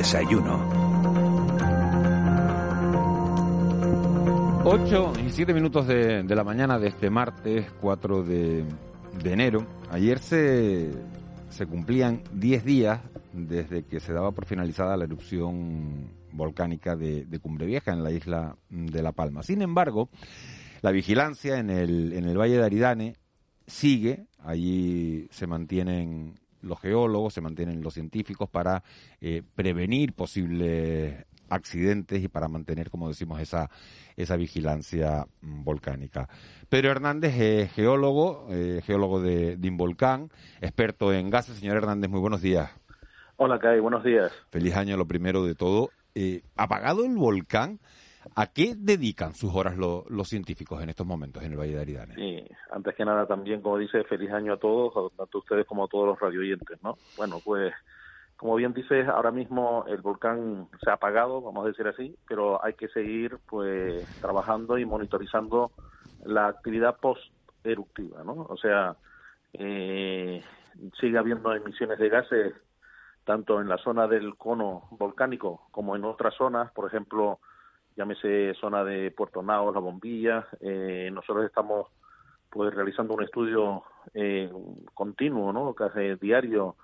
Desayuno. 0.00 0.56
8 4.64 5.12
y 5.26 5.28
7 5.28 5.52
minutos 5.52 5.86
de, 5.86 6.24
la 6.24 6.42
mañana 6.42 6.78
de 6.78 6.88
este 6.88 7.10
martes 7.10 7.70
4 7.82 8.22
de, 8.22 8.64
de 9.22 9.32
enero. 9.32 9.66
Ayer 9.90 10.18
se, 10.18 10.90
se 11.50 11.66
cumplían 11.66 12.22
10 12.32 12.64
días 12.64 13.00
desde 13.34 13.84
que 13.84 14.00
se 14.00 14.14
daba 14.14 14.32
por 14.32 14.46
finalizada 14.46 14.96
la 14.96 15.04
erupción 15.04 16.08
volcánica 16.32 16.96
de, 16.96 17.26
de 17.26 17.38
Cumbre 17.38 17.66
Vieja 17.66 17.92
en 17.92 18.02
la 18.02 18.10
isla 18.10 18.56
de 18.70 19.02
La 19.02 19.12
Palma. 19.12 19.42
Sin 19.42 19.60
embargo, 19.60 20.08
la 20.80 20.92
vigilancia 20.92 21.58
en 21.58 21.68
el, 21.68 22.14
en 22.14 22.24
el 22.24 22.38
Valle 22.38 22.56
de 22.56 22.64
Aridane 22.64 23.16
sigue. 23.66 24.24
Allí 24.38 25.28
se 25.30 25.46
mantienen 25.46 26.39
los 26.62 26.80
geólogos, 26.80 27.34
se 27.34 27.40
mantienen 27.40 27.82
los 27.82 27.94
científicos 27.94 28.48
para 28.48 28.82
eh, 29.20 29.42
prevenir 29.54 30.12
posibles 30.12 31.26
accidentes 31.48 32.22
y 32.22 32.28
para 32.28 32.48
mantener, 32.48 32.90
como 32.90 33.08
decimos, 33.08 33.40
esa, 33.40 33.70
esa 34.16 34.36
vigilancia 34.36 35.26
mm, 35.42 35.64
volcánica. 35.64 36.28
Pedro 36.68 36.90
Hernández 36.90 37.34
es 37.38 37.72
geólogo, 37.72 38.46
eh, 38.50 38.80
geólogo 38.84 39.20
de, 39.20 39.56
de 39.56 39.68
Involcán, 39.68 40.30
experto 40.60 41.12
en 41.12 41.28
gases. 41.30 41.58
Señor 41.58 41.76
Hernández, 41.76 42.10
muy 42.10 42.20
buenos 42.20 42.40
días. 42.40 42.70
Hola, 43.36 43.58
Kai, 43.58 43.80
buenos 43.80 44.04
días. 44.04 44.32
Feliz 44.50 44.76
año, 44.76 44.96
lo 44.96 45.06
primero 45.06 45.44
de 45.44 45.54
todo. 45.54 45.90
Eh, 46.14 46.42
¿Apagado 46.56 47.04
el 47.04 47.16
volcán? 47.16 47.80
¿A 48.34 48.52
qué 48.52 48.74
dedican 48.76 49.34
sus 49.34 49.54
horas 49.54 49.76
lo, 49.76 50.04
los 50.08 50.28
científicos 50.28 50.82
en 50.82 50.90
estos 50.90 51.06
momentos 51.06 51.42
en 51.42 51.52
el 51.52 51.58
Valle 51.58 51.74
de 51.74 51.80
Aridane? 51.80 52.14
Sí, 52.14 52.44
antes 52.70 52.94
que 52.94 53.04
nada 53.04 53.26
también, 53.26 53.62
como 53.62 53.78
dice, 53.78 54.04
feliz 54.04 54.30
año 54.30 54.54
a 54.54 54.58
todos, 54.58 55.12
tanto 55.16 55.38
ustedes 55.38 55.66
como 55.66 55.84
a 55.84 55.88
todos 55.88 56.06
los 56.06 56.20
radioyentes, 56.20 56.82
¿no? 56.82 56.96
Bueno, 57.16 57.38
pues 57.44 57.72
como 58.36 58.56
bien 58.56 58.72
dices, 58.72 59.06
ahora 59.06 59.30
mismo 59.30 59.84
el 59.86 60.00
volcán 60.00 60.66
se 60.82 60.88
ha 60.88 60.94
apagado, 60.94 61.42
vamos 61.42 61.64
a 61.64 61.68
decir 61.68 61.86
así, 61.86 62.16
pero 62.26 62.64
hay 62.64 62.72
que 62.72 62.88
seguir 62.88 63.38
pues 63.46 64.02
trabajando 64.22 64.78
y 64.78 64.86
monitorizando 64.86 65.72
la 66.24 66.46
actividad 66.48 66.96
post 66.98 67.22
eruptiva, 67.64 68.24
¿no? 68.24 68.46
O 68.48 68.56
sea, 68.56 68.96
eh, 69.52 70.42
sigue 70.98 71.18
habiendo 71.18 71.54
emisiones 71.54 71.98
de 71.98 72.08
gases 72.08 72.54
tanto 73.24 73.60
en 73.60 73.68
la 73.68 73.76
zona 73.76 74.06
del 74.06 74.34
cono 74.36 74.88
volcánico 74.92 75.68
como 75.70 75.94
en 75.94 76.04
otras 76.04 76.34
zonas, 76.34 76.72
por 76.72 76.86
ejemplo, 76.86 77.40
llámese 77.96 78.54
zona 78.54 78.84
de 78.84 79.10
Puerto 79.10 79.42
Nao, 79.42 79.72
La 79.72 79.80
Bombilla. 79.80 80.46
Eh, 80.60 81.10
nosotros 81.12 81.44
estamos 81.44 81.88
pues 82.50 82.74
realizando 82.74 83.14
un 83.14 83.22
estudio 83.22 83.84
eh, 84.14 84.50
continuo, 84.94 85.52
¿no? 85.52 85.74
Casi 85.74 86.14
diario 86.20 86.76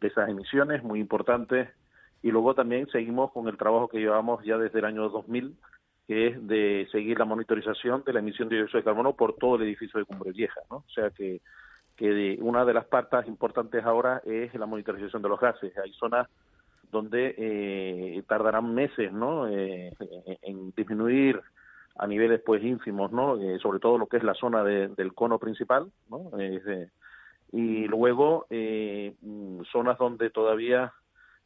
de 0.00 0.08
esas 0.08 0.28
emisiones, 0.28 0.82
muy 0.82 1.00
importantes. 1.00 1.68
Y 2.22 2.30
luego 2.30 2.54
también 2.54 2.86
seguimos 2.88 3.32
con 3.32 3.48
el 3.48 3.56
trabajo 3.56 3.88
que 3.88 3.98
llevamos 3.98 4.44
ya 4.44 4.58
desde 4.58 4.78
el 4.78 4.84
año 4.84 5.08
2000, 5.08 5.56
que 6.06 6.26
es 6.28 6.46
de 6.46 6.88
seguir 6.92 7.18
la 7.18 7.24
monitorización 7.24 8.02
de 8.04 8.12
la 8.12 8.18
emisión 8.20 8.48
de 8.48 8.56
dióxido 8.56 8.80
de 8.80 8.84
carbono 8.84 9.14
por 9.14 9.36
todo 9.36 9.56
el 9.56 9.62
edificio 9.62 9.98
de 9.98 10.06
Cumbre 10.06 10.32
Vieja, 10.32 10.60
¿no? 10.70 10.76
O 10.76 10.90
sea 10.94 11.10
que, 11.10 11.40
que 11.96 12.08
de, 12.08 12.38
una 12.40 12.64
de 12.64 12.74
las 12.74 12.86
partes 12.86 13.26
importantes 13.26 13.84
ahora 13.84 14.20
es 14.24 14.54
la 14.54 14.66
monitorización 14.66 15.22
de 15.22 15.28
los 15.28 15.40
gases. 15.40 15.76
Hay 15.78 15.92
zonas 15.94 16.28
donde 16.90 17.34
eh, 17.36 18.22
tardarán 18.28 18.74
meses, 18.74 19.12
¿no? 19.12 19.48
Eh, 19.48 19.92
en 20.42 20.72
disminuir 20.76 21.40
a 21.96 22.06
niveles 22.06 22.40
pues 22.44 22.62
ínfimos, 22.62 23.12
¿no? 23.12 23.40
Eh, 23.40 23.58
sobre 23.60 23.78
todo 23.78 23.98
lo 23.98 24.06
que 24.06 24.16
es 24.16 24.24
la 24.24 24.34
zona 24.34 24.64
de, 24.64 24.88
del 24.88 25.14
cono 25.14 25.38
principal, 25.38 25.90
¿no? 26.08 26.30
Eh, 26.38 26.88
y 27.52 27.86
luego 27.86 28.46
eh, 28.50 29.14
zonas 29.70 29.98
donde 29.98 30.30
todavía 30.30 30.92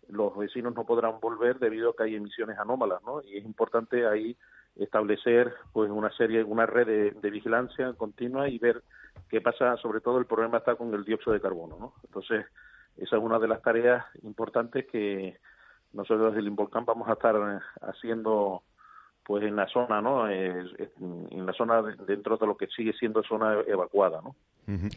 los 0.08 0.34
vecinos 0.36 0.74
no 0.74 0.86
podrán 0.86 1.20
volver 1.20 1.58
debido 1.58 1.90
a 1.90 1.96
que 1.96 2.04
hay 2.04 2.14
emisiones 2.14 2.58
anómalas, 2.58 3.02
¿no? 3.04 3.22
Y 3.22 3.36
es 3.36 3.44
importante 3.44 4.06
ahí 4.06 4.36
establecer 4.76 5.52
pues 5.72 5.90
una 5.90 6.10
serie, 6.12 6.42
una 6.44 6.64
red 6.64 6.86
de, 6.86 7.10
de 7.10 7.30
vigilancia 7.30 7.92
continua 7.92 8.48
y 8.48 8.58
ver 8.58 8.82
qué 9.28 9.42
pasa, 9.42 9.76
sobre 9.76 10.00
todo 10.00 10.18
el 10.18 10.24
problema 10.24 10.58
está 10.58 10.76
con 10.76 10.94
el 10.94 11.04
dióxido 11.04 11.34
de 11.34 11.42
carbono, 11.42 11.76
¿no? 11.78 11.94
Entonces, 12.04 12.46
esa 12.98 13.16
es 13.16 13.22
una 13.22 13.38
de 13.38 13.48
las 13.48 13.62
tareas 13.62 14.04
importantes 14.22 14.86
que 14.86 15.38
nosotros 15.92 16.28
desde 16.28 16.40
el 16.40 16.48
Involcán 16.48 16.84
vamos 16.84 17.08
a 17.08 17.12
estar 17.12 17.36
haciendo 17.82 18.62
pues 19.28 19.44
en 19.44 19.56
la 19.56 19.68
zona, 19.68 20.00
¿no? 20.00 20.28
en 20.30 21.44
la 21.44 21.52
zona 21.52 21.82
dentro 22.06 22.38
de 22.38 22.46
lo 22.46 22.56
que 22.56 22.66
sigue 22.68 22.94
siendo 22.94 23.22
zona 23.22 23.58
evacuada, 23.66 24.22
¿no? 24.22 24.34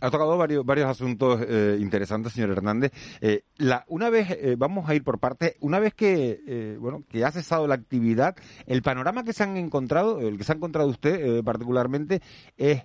Ha 0.02 0.10
tocado 0.10 0.38
varios, 0.38 0.66
varios 0.66 0.88
asuntos 0.88 1.42
eh, 1.48 1.78
interesantes, 1.80 2.34
señor 2.34 2.52
Hernández. 2.52 2.92
Eh, 3.22 3.44
la, 3.58 3.86
una 3.88 4.10
vez, 4.10 4.30
eh, 4.32 4.56
vamos 4.58 4.90
a 4.90 4.96
ir 4.96 5.04
por 5.04 5.20
parte, 5.20 5.56
una 5.62 5.80
vez 5.80 5.94
que, 5.94 6.42
eh, 6.46 6.78
bueno, 6.80 7.04
que 7.10 7.24
ha 7.24 7.32
cesado 7.32 7.68
la 7.68 7.76
actividad, 7.76 8.36
el 8.68 8.82
panorama 8.82 9.24
que 9.24 9.34
se 9.34 9.44
han 9.44 9.56
encontrado, 9.56 10.20
el 10.20 10.38
que 10.38 10.44
se 10.44 10.52
ha 10.52 10.56
encontrado 10.56 10.90
usted 10.90 11.38
eh, 11.38 11.44
particularmente, 11.44 12.22
es 12.58 12.84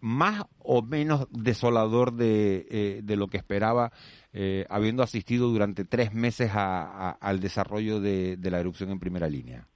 más 0.00 0.44
o 0.58 0.82
menos 0.82 1.26
desolador 1.30 2.12
de, 2.12 2.66
eh, 2.70 3.00
de 3.02 3.16
lo 3.16 3.28
que 3.28 3.36
esperaba, 3.36 3.90
eh, 4.32 4.66
habiendo 4.68 5.02
asistido 5.02 5.48
durante 5.48 5.84
tres 5.84 6.12
meses 6.14 6.50
a, 6.54 7.08
a, 7.08 7.10
al 7.12 7.40
desarrollo 7.40 8.00
de, 8.00 8.36
de, 8.36 8.50
la 8.50 8.60
erupción 8.60 8.90
en 8.90 9.00
primera 9.00 9.28
línea? 9.28 9.66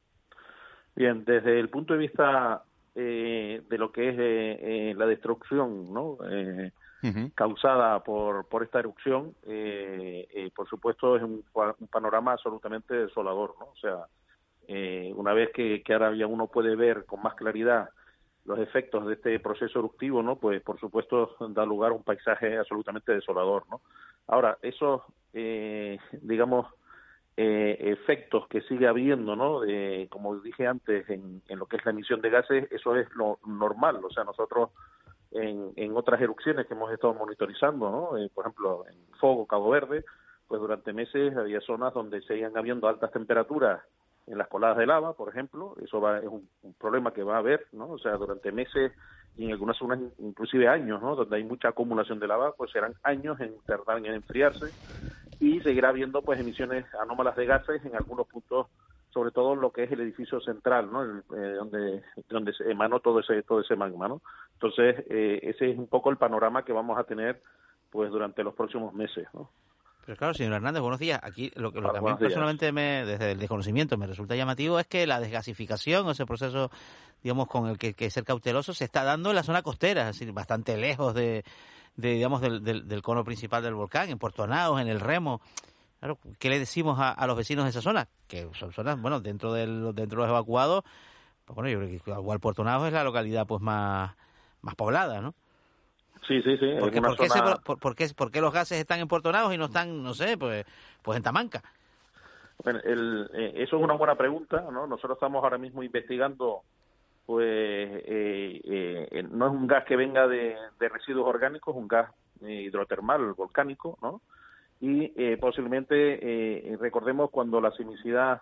Bien, 0.95 1.25
desde 1.25 1.59
el 1.59 1.69
punto 1.71 1.95
de 1.95 1.99
vista 1.99 2.63
eh, 2.95 3.63
de 3.69 3.79
lo 3.79 3.91
que 3.91 4.11
es 4.11 4.17
eh, 4.19 4.95
la 4.97 5.07
destrucción 5.07 5.93
¿no? 5.93 6.11
uh 6.11 6.71
-huh. 7.01 7.33
causada 7.35 8.01
por, 8.05 8.47
por 8.47 8.63
esta 8.63 8.79
erupción, 8.79 9.35
por 10.55 10.69
supuesto 10.69 11.17
es 11.17 11.23
un, 11.23 11.43
un, 11.55 11.89
panorama 11.89 12.33
absolutamente 12.33 12.95
desolador. 12.95 13.55
¿no? 13.59 13.67
O 13.67 13.77
sea, 13.77 14.07
una 15.17 15.33
vez 15.33 15.51
que, 15.55 15.83
que 15.83 15.93
ahora 15.95 16.15
ya 16.15 16.27
uno 16.27 16.47
puede 16.47 16.77
ver 16.77 17.07
con 17.07 17.23
más 17.23 17.35
claridad 17.35 17.89
los 18.45 18.59
efectos 18.59 19.07
de 19.07 19.15
este 19.15 19.39
proceso 19.41 19.79
eruptivo, 19.79 20.23
¿no? 20.23 20.37
Pues 20.37 20.63
por 20.63 20.79
supuesto 20.81 21.37
da 21.51 21.65
lugar 21.65 21.93
a 21.93 21.95
un 21.95 22.03
paisaje 22.03 22.59
absolutamente 22.59 23.13
desolador, 23.13 23.65
¿no? 23.71 23.81
Ahora, 24.27 24.59
esos, 24.63 25.03
eh, 25.33 25.99
digamos, 26.21 26.67
eh, 27.37 27.77
efectos 27.81 28.47
que 28.49 28.61
sigue 28.63 28.87
habiendo, 28.87 29.37
¿no? 29.37 29.65
Eh, 29.65 30.07
como 30.11 30.39
dije 30.41 30.67
antes, 30.67 31.09
en, 31.09 31.43
en, 31.49 31.59
lo 31.59 31.67
que 31.67 31.77
es 31.77 31.85
la 31.85 31.93
emisión 31.93 32.21
de 32.21 32.31
gases, 32.31 32.71
eso 32.71 32.97
es 32.97 33.09
lo 33.15 33.39
normal, 33.47 34.05
o 34.05 34.11
sea, 34.11 34.25
nosotros 34.25 34.71
en, 35.31 35.73
en 35.77 35.97
otras 35.97 36.21
erupciones 36.21 36.67
que 36.67 36.75
hemos 36.75 36.93
estado 36.93 37.15
monitorizando, 37.15 37.91
¿no? 37.91 38.19
Eh, 38.19 38.31
por 38.35 38.45
ejemplo, 38.45 38.85
en 38.87 38.99
Fogo, 39.19 39.47
Cabo 39.47 39.71
Verde, 39.71 40.05
pues 40.47 40.61
durante 40.61 40.93
meses 40.93 41.35
había 41.37 41.61
zonas 41.61 41.95
donde 41.95 42.21
seguían 42.23 42.57
habiendo 42.57 42.87
altas 42.87 43.11
temperaturas 43.13 43.83
en 44.33 44.39
las 44.39 44.49
coladas 44.49 44.79
de 44.79 44.87
lava, 44.87 45.13
por 45.13 45.29
ejemplo, 45.29 45.77
eso 45.85 46.01
va, 46.01 46.19
es 46.19 46.27
un, 46.27 46.49
problema 46.79 47.13
que 47.13 47.23
va 47.23 47.37
a 47.37 47.41
haber, 47.41 47.67
¿no? 47.73 47.91
O 47.91 47.99
sea, 47.99 48.13
durante 48.13 48.51
meses 48.51 48.93
y 49.37 49.45
en 49.45 49.53
algunas 49.53 49.77
zonas 49.77 50.01
inclusive 50.19 50.69
años, 50.69 51.03
¿no? 51.03 51.15
Donde 51.15 51.37
hay 51.37 51.45
mucha 51.45 51.69
acumulación 51.69 52.19
de 52.19 52.27
lava, 52.27 52.53
pues 52.53 52.71
serán 52.71 52.95
años 53.03 53.39
en 53.41 53.55
tardar 53.67 53.99
en 53.99 54.07
enfriarse 54.07 54.73
y 55.39 55.61
seguirá 55.61 55.91
habiendo 55.91 56.23
pues 56.23 56.41
emisiones 56.41 56.87
anómalas 56.95 57.37
de 57.37 57.45
gases 57.45 57.85
en 57.85 57.95
algunos 57.95 58.27
puntos, 58.27 58.69
sobre 59.11 59.33
todo 59.33 59.55
lo 59.55 59.71
que 59.71 59.85
es 59.85 59.93
el 59.93 60.01
edificio 60.01 60.41
central, 60.41 60.91
¿no? 60.91 61.03
El, 61.03 61.19
eh, 61.37 61.55
donde 61.57 62.03
donde 62.31 62.55
se 62.55 62.71
emanó 62.71 63.01
todo 63.01 63.21
ese 63.21 63.43
todo 63.43 63.61
ese 63.61 63.77
magma, 63.77 64.09
¿no? 64.09 64.23
Entonces 64.55 65.05
eh, 65.11 65.41
ese 65.43 65.71
es 65.71 65.79
un 65.79 65.89
poco 65.89 66.09
el 66.09 66.17
panorama 66.17 66.65
que 66.65 66.73
vamos 66.73 66.99
a 66.99 67.05
tener 67.05 67.39
pues 67.91 68.11
durante 68.11 68.43
los 68.43 68.55
próximos 68.55 68.95
meses, 68.95 69.29
¿no? 69.35 69.51
Pero 70.05 70.17
claro, 70.17 70.35
señor 70.35 70.55
Hernández, 70.55 70.83
buenos 70.83 70.99
días. 70.99 71.21
Aquí 71.23 71.53
lo, 71.55 71.71
lo 71.71 71.93
que 71.93 71.99
a 71.99 72.01
mí 72.01 72.15
personalmente 72.19 72.73
me, 72.73 73.05
desde 73.05 73.33
el 73.33 73.39
desconocimiento 73.39 73.97
me 73.97 74.07
resulta 74.07 74.35
llamativo 74.35 74.81
es 74.81 74.87
que 74.87 75.07
la 75.07 75.21
desgasificación, 75.21 76.09
ese 76.11 76.27
proceso, 76.27 76.71
digamos, 77.23 77.47
con 77.47 77.69
el 77.69 77.79
que 77.79 78.11
ser 78.11 78.25
cauteloso, 78.25 78.75
se 78.75 78.85
está 78.85 79.05
dando 79.05 79.31
en 79.31 79.37
la 79.37 79.45
zona 79.45 79.63
costera, 79.63 80.03
es 80.03 80.19
decir, 80.19 80.33
bastante 80.33 80.77
lejos 80.77 81.15
de, 81.15 81.45
de 81.97 82.15
digamos, 82.15 82.41
del, 82.41 82.65
del, 82.65 82.89
del, 82.89 83.03
cono 83.03 83.25
principal 83.25 83.63
del 83.63 83.75
volcán, 83.75 84.11
en 84.11 84.19
Puerto 84.19 84.45
en 84.45 84.89
el 84.89 84.99
Remo. 84.99 85.41
Claro, 86.01 86.19
¿qué 86.41 86.51
le 86.51 86.59
decimos 86.59 86.99
a, 86.99 87.13
a, 87.13 87.27
los 87.29 87.37
vecinos 87.37 87.65
de 87.65 87.71
esa 87.71 87.81
zona? 87.81 88.09
Que 88.27 88.49
son 88.59 88.73
zonas, 88.73 89.01
bueno, 89.01 89.21
dentro, 89.21 89.53
del, 89.53 89.95
dentro 89.95 90.23
de 90.23 90.27
los 90.27 90.29
evacuados, 90.29 90.83
pues 91.45 91.55
bueno, 91.55 91.71
yo 91.71 91.79
creo 91.79 92.03
que 92.03 92.11
igual 92.11 92.41
Puerto 92.41 92.63
es 92.63 92.93
la 92.93 93.05
localidad 93.05 93.47
pues 93.47 93.63
más, 93.63 94.17
más 94.63 94.75
poblada, 94.75 95.21
¿no? 95.21 95.35
Sí, 96.27 96.41
sí, 96.43 96.57
sí. 96.57 96.75
¿Por 96.79 96.91
qué, 96.91 97.01
por, 98.15 98.31
qué 98.31 98.41
los 98.41 98.53
gases 98.53 98.79
están 98.79 99.01
en 99.01 99.09
Puerto 99.09 99.31
y 99.53 99.59
no 99.59 99.65
están, 99.65 100.03
no 100.03 100.15
sé, 100.15 100.37
pues, 100.39 100.65
pues 101.03 101.17
en 101.17 101.23
Tamanca? 101.23 101.63
Bueno, 102.63 102.81
el, 102.85 103.29
eh, 103.35 103.53
eso 103.57 103.77
es 103.77 103.83
una 103.83 103.95
buena 103.95 104.15
pregunta, 104.15 104.65
¿no? 104.71 104.87
Nosotros 104.87 105.17
estamos 105.17 105.43
ahora 105.43 105.59
mismo 105.59 105.83
investigando, 105.83 106.63
pues, 107.27 107.45
eh, 107.49 108.61
eh, 109.11 109.23
no 109.31 109.47
es 109.47 109.53
un 109.53 109.67
gas 109.67 109.85
que 109.85 109.97
venga 109.97 110.29
de, 110.29 110.57
de 110.79 110.89
residuos 110.89 111.27
orgánicos, 111.27 111.75
es 111.75 111.81
un 111.81 111.89
gas 111.89 112.11
hidrotermal 112.41 113.33
volcánico, 113.35 113.99
¿no? 114.03 114.21
Y 114.81 115.37
posiblemente, 115.37 116.77
recordemos 116.81 117.31
cuando 117.31 117.61
la 117.61 117.71
simicidad 117.71 118.41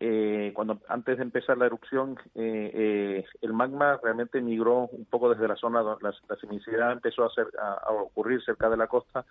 eh, 0.00 0.52
cuando 0.54 0.80
antes 0.88 1.16
de 1.16 1.22
empezar 1.22 1.56
la 1.56 1.66
erupción, 1.66 2.18
eh, 2.34 2.70
eh, 2.74 3.24
el 3.42 3.52
magma 3.52 3.98
realmente 4.02 4.40
migró 4.40 4.88
un 4.88 5.04
poco 5.04 5.30
desde 5.30 5.48
la 5.48 5.56
zona, 5.56 5.82
la, 5.82 5.96
la 6.00 6.36
sismicidad 6.36 6.92
empezó 6.92 7.22
a, 7.22 7.26
hacer, 7.26 7.46
a, 7.60 7.90
ocurrir 7.92 8.42
cerca 8.42 8.68
de 8.68 8.76
la 8.76 8.88
costa 8.88 9.24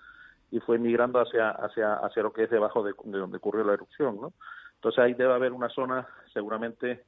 y 0.51 0.60
fue 0.60 0.77
migrando 0.77 1.19
hacia, 1.19 1.50
hacia, 1.50 1.95
hacia 1.95 2.24
lo 2.24 2.31
que 2.31 2.44
es 2.44 2.50
debajo 2.50 2.83
de, 2.83 2.94
donde 3.04 3.38
ocurrió 3.38 3.63
la 3.63 3.74
erupción. 3.74 4.21
¿no? 4.21 4.33
Entonces 4.75 5.00
ahí 5.04 5.13
debe 5.13 5.33
haber 5.33 5.51
una 5.51 5.69
zona 5.69 6.07
seguramente 6.33 7.04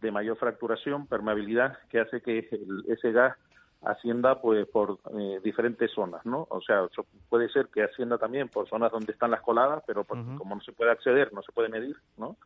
de 0.00 0.10
mayor 0.10 0.36
fracturación, 0.36 1.06
permeabilidad, 1.06 1.78
que 1.88 2.00
hace 2.00 2.20
que 2.20 2.48
ese 2.88 3.12
gas 3.12 3.36
ascienda 3.82 4.40
pues 4.40 4.66
por 4.66 4.98
eh, 5.18 5.40
diferentes 5.42 5.90
zonas, 5.92 6.24
¿no? 6.26 6.46
O 6.50 6.60
sea, 6.60 6.86
puede 7.28 7.48
ser 7.50 7.68
que 7.68 7.82
ascienda 7.82 8.18
también 8.18 8.48
por 8.48 8.68
zonas 8.68 8.90
donde 8.90 9.12
están 9.12 9.30
las 9.30 9.42
coladas, 9.42 9.82
pero 9.86 10.04
como 10.04 10.54
no 10.54 10.60
se 10.60 10.72
puede 10.72 10.90
acceder, 10.90 11.32
no 11.32 11.42
se 11.42 11.52
puede 11.52 11.68
medir, 11.68 11.96
¿no? 12.16 12.36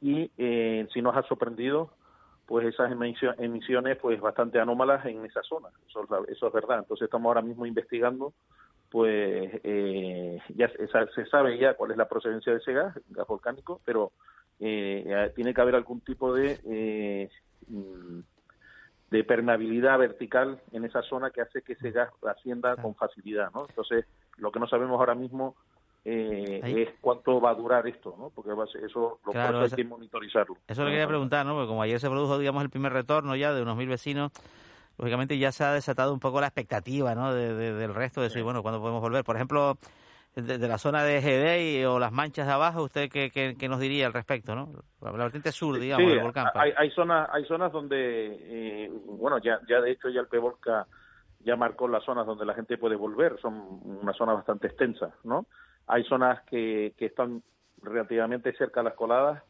Y 0.00 0.30
eh, 0.38 0.86
si 0.92 1.02
nos 1.02 1.16
ha 1.16 1.22
sorprendido 1.22 1.90
pues 2.46 2.66
esas 2.66 2.90
emisiones 2.90 3.98
pues 3.98 4.20
bastante 4.20 4.58
anómalas 4.58 5.04
en 5.04 5.22
esa 5.26 5.42
zona. 5.42 5.68
Eso, 5.86 6.08
eso 6.28 6.46
es 6.46 6.52
verdad. 6.52 6.78
Entonces 6.78 7.04
estamos 7.04 7.28
ahora 7.28 7.42
mismo 7.42 7.66
investigando 7.66 8.32
pues 8.90 9.60
eh, 9.64 10.38
ya 10.54 10.70
se, 10.70 11.26
sabe 11.26 11.58
ya 11.58 11.74
cuál 11.74 11.90
es 11.90 11.96
la 11.96 12.08
procedencia 12.08 12.52
de 12.52 12.58
ese 12.58 12.72
gas 12.72 12.98
gas 13.10 13.26
volcánico 13.26 13.80
pero 13.84 14.12
eh, 14.60 15.30
tiene 15.36 15.54
que 15.54 15.60
haber 15.60 15.74
algún 15.74 16.00
tipo 16.00 16.32
de 16.32 16.58
eh, 16.64 17.28
mm, 17.68 18.20
de 19.10 19.24
permeabilidad 19.24 19.98
vertical 19.98 20.60
en 20.72 20.84
esa 20.84 21.02
zona 21.02 21.30
que 21.30 21.40
hace 21.40 21.62
que 21.62 21.74
ese 21.74 21.90
gas 21.90 22.10
ascienda 22.26 22.76
con 22.76 22.94
facilidad 22.94 23.50
no 23.54 23.66
entonces 23.68 24.06
lo 24.36 24.50
que 24.50 24.60
no 24.60 24.68
sabemos 24.68 24.98
ahora 24.98 25.14
mismo 25.14 25.54
eh, 26.10 26.60
es 26.64 26.88
cuánto 27.02 27.38
va 27.38 27.50
a 27.50 27.54
durar 27.54 27.86
esto, 27.86 28.14
¿no? 28.18 28.30
Porque 28.30 28.50
eso 28.84 29.20
lo 29.26 29.60
hay 29.60 29.70
que 29.70 29.84
monitorizarlo. 29.84 30.56
Eso 30.66 30.82
le 30.84 30.90
quería 30.90 31.06
preguntar, 31.06 31.44
¿no? 31.44 31.52
Porque 31.52 31.68
como 31.68 31.82
ayer 31.82 32.00
se 32.00 32.08
produjo, 32.08 32.38
digamos, 32.38 32.62
el 32.62 32.70
primer 32.70 32.94
retorno 32.94 33.36
ya 33.36 33.52
de 33.52 33.60
unos 33.60 33.76
mil 33.76 33.88
vecinos, 33.88 34.32
lógicamente 34.96 35.36
ya 35.36 35.52
se 35.52 35.64
ha 35.64 35.72
desatado 35.72 36.14
un 36.14 36.20
poco 36.20 36.40
la 36.40 36.46
expectativa, 36.46 37.14
¿no? 37.14 37.34
De, 37.34 37.52
del 37.52 37.94
resto, 37.94 38.22
de 38.22 38.28
decir, 38.28 38.42
bueno, 38.42 38.62
¿cuándo 38.62 38.80
podemos 38.80 39.02
volver? 39.02 39.22
Por 39.22 39.36
ejemplo, 39.36 39.76
de, 40.34 40.66
la 40.66 40.78
zona 40.78 41.02
de 41.02 41.20
GD 41.20 41.86
o 41.86 41.98
las 41.98 42.12
manchas 42.12 42.46
de 42.46 42.52
abajo, 42.54 42.84
¿usted 42.84 43.10
qué, 43.10 43.30
qué, 43.30 43.68
nos 43.68 43.78
diría 43.78 44.06
al 44.06 44.14
respecto, 44.14 44.54
no? 44.54 44.70
La 45.02 45.10
vertiente 45.10 45.52
sur, 45.52 45.78
digamos, 45.78 46.08
del 46.08 46.22
volcán. 46.22 46.46
Hay, 46.54 46.72
hay, 46.74 46.90
zonas, 46.92 47.28
hay 47.32 47.44
zonas 47.44 47.70
donde, 47.70 48.86
eh, 48.86 48.90
bueno, 49.04 49.38
ya, 49.38 49.60
ya 49.68 49.82
de 49.82 49.90
hecho 49.90 50.08
ya 50.08 50.20
el 50.20 50.28
Pevolca 50.28 50.86
ya 51.40 51.54
marcó 51.54 51.86
las 51.86 52.02
zonas 52.04 52.26
donde 52.26 52.46
la 52.46 52.54
gente 52.54 52.78
puede 52.78 52.96
volver, 52.96 53.38
son 53.42 53.80
unas 53.84 54.16
zonas 54.16 54.36
bastante 54.36 54.68
extensas, 54.68 55.12
¿no? 55.22 55.46
Hay 55.88 56.04
zonas 56.04 56.42
que, 56.42 56.94
que 56.96 57.06
están 57.06 57.42
relativamente 57.82 58.52
cerca 58.54 58.80
de 58.80 58.84
las 58.84 58.94
coladas 58.94 59.42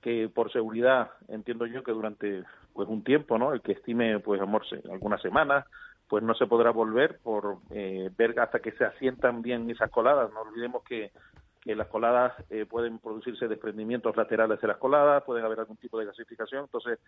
que 0.00 0.28
por 0.28 0.50
seguridad 0.50 1.10
entiendo 1.28 1.66
yo 1.66 1.82
que 1.82 1.92
durante 1.92 2.42
pues 2.72 2.88
un 2.88 3.04
tiempo 3.04 3.38
no 3.38 3.52
el 3.52 3.60
que 3.60 3.72
estime 3.72 4.18
pues 4.20 4.40
amor 4.40 4.62
algunas 4.90 5.20
semanas 5.20 5.66
pues 6.10 6.24
no 6.24 6.34
se 6.34 6.48
podrá 6.48 6.72
volver 6.72 7.20
por 7.22 7.58
eh, 7.70 8.10
ver 8.18 8.38
hasta 8.40 8.58
que 8.58 8.72
se 8.72 8.84
asientan 8.84 9.42
bien 9.42 9.70
esas 9.70 9.92
coladas. 9.92 10.32
No 10.32 10.40
olvidemos 10.40 10.82
que, 10.82 11.12
que 11.60 11.76
las 11.76 11.86
coladas 11.86 12.32
eh, 12.50 12.66
pueden 12.66 12.98
producirse 12.98 13.46
desprendimientos 13.46 14.16
laterales 14.16 14.60
de 14.60 14.66
las 14.66 14.78
coladas 14.78 15.22
pueden 15.22 15.44
haber 15.44 15.60
algún 15.60 15.76
tipo 15.76 16.00
de 16.00 16.06
gasificación. 16.06 16.64
Entonces 16.64 16.98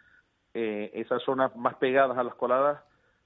eh, 0.55 0.93
esas 0.95 1.21
zonas 1.25 1.55
más 1.57 1.75
pegadas 1.77 2.17
a 2.17 2.23
las 2.23 2.37
coladas 2.37 2.81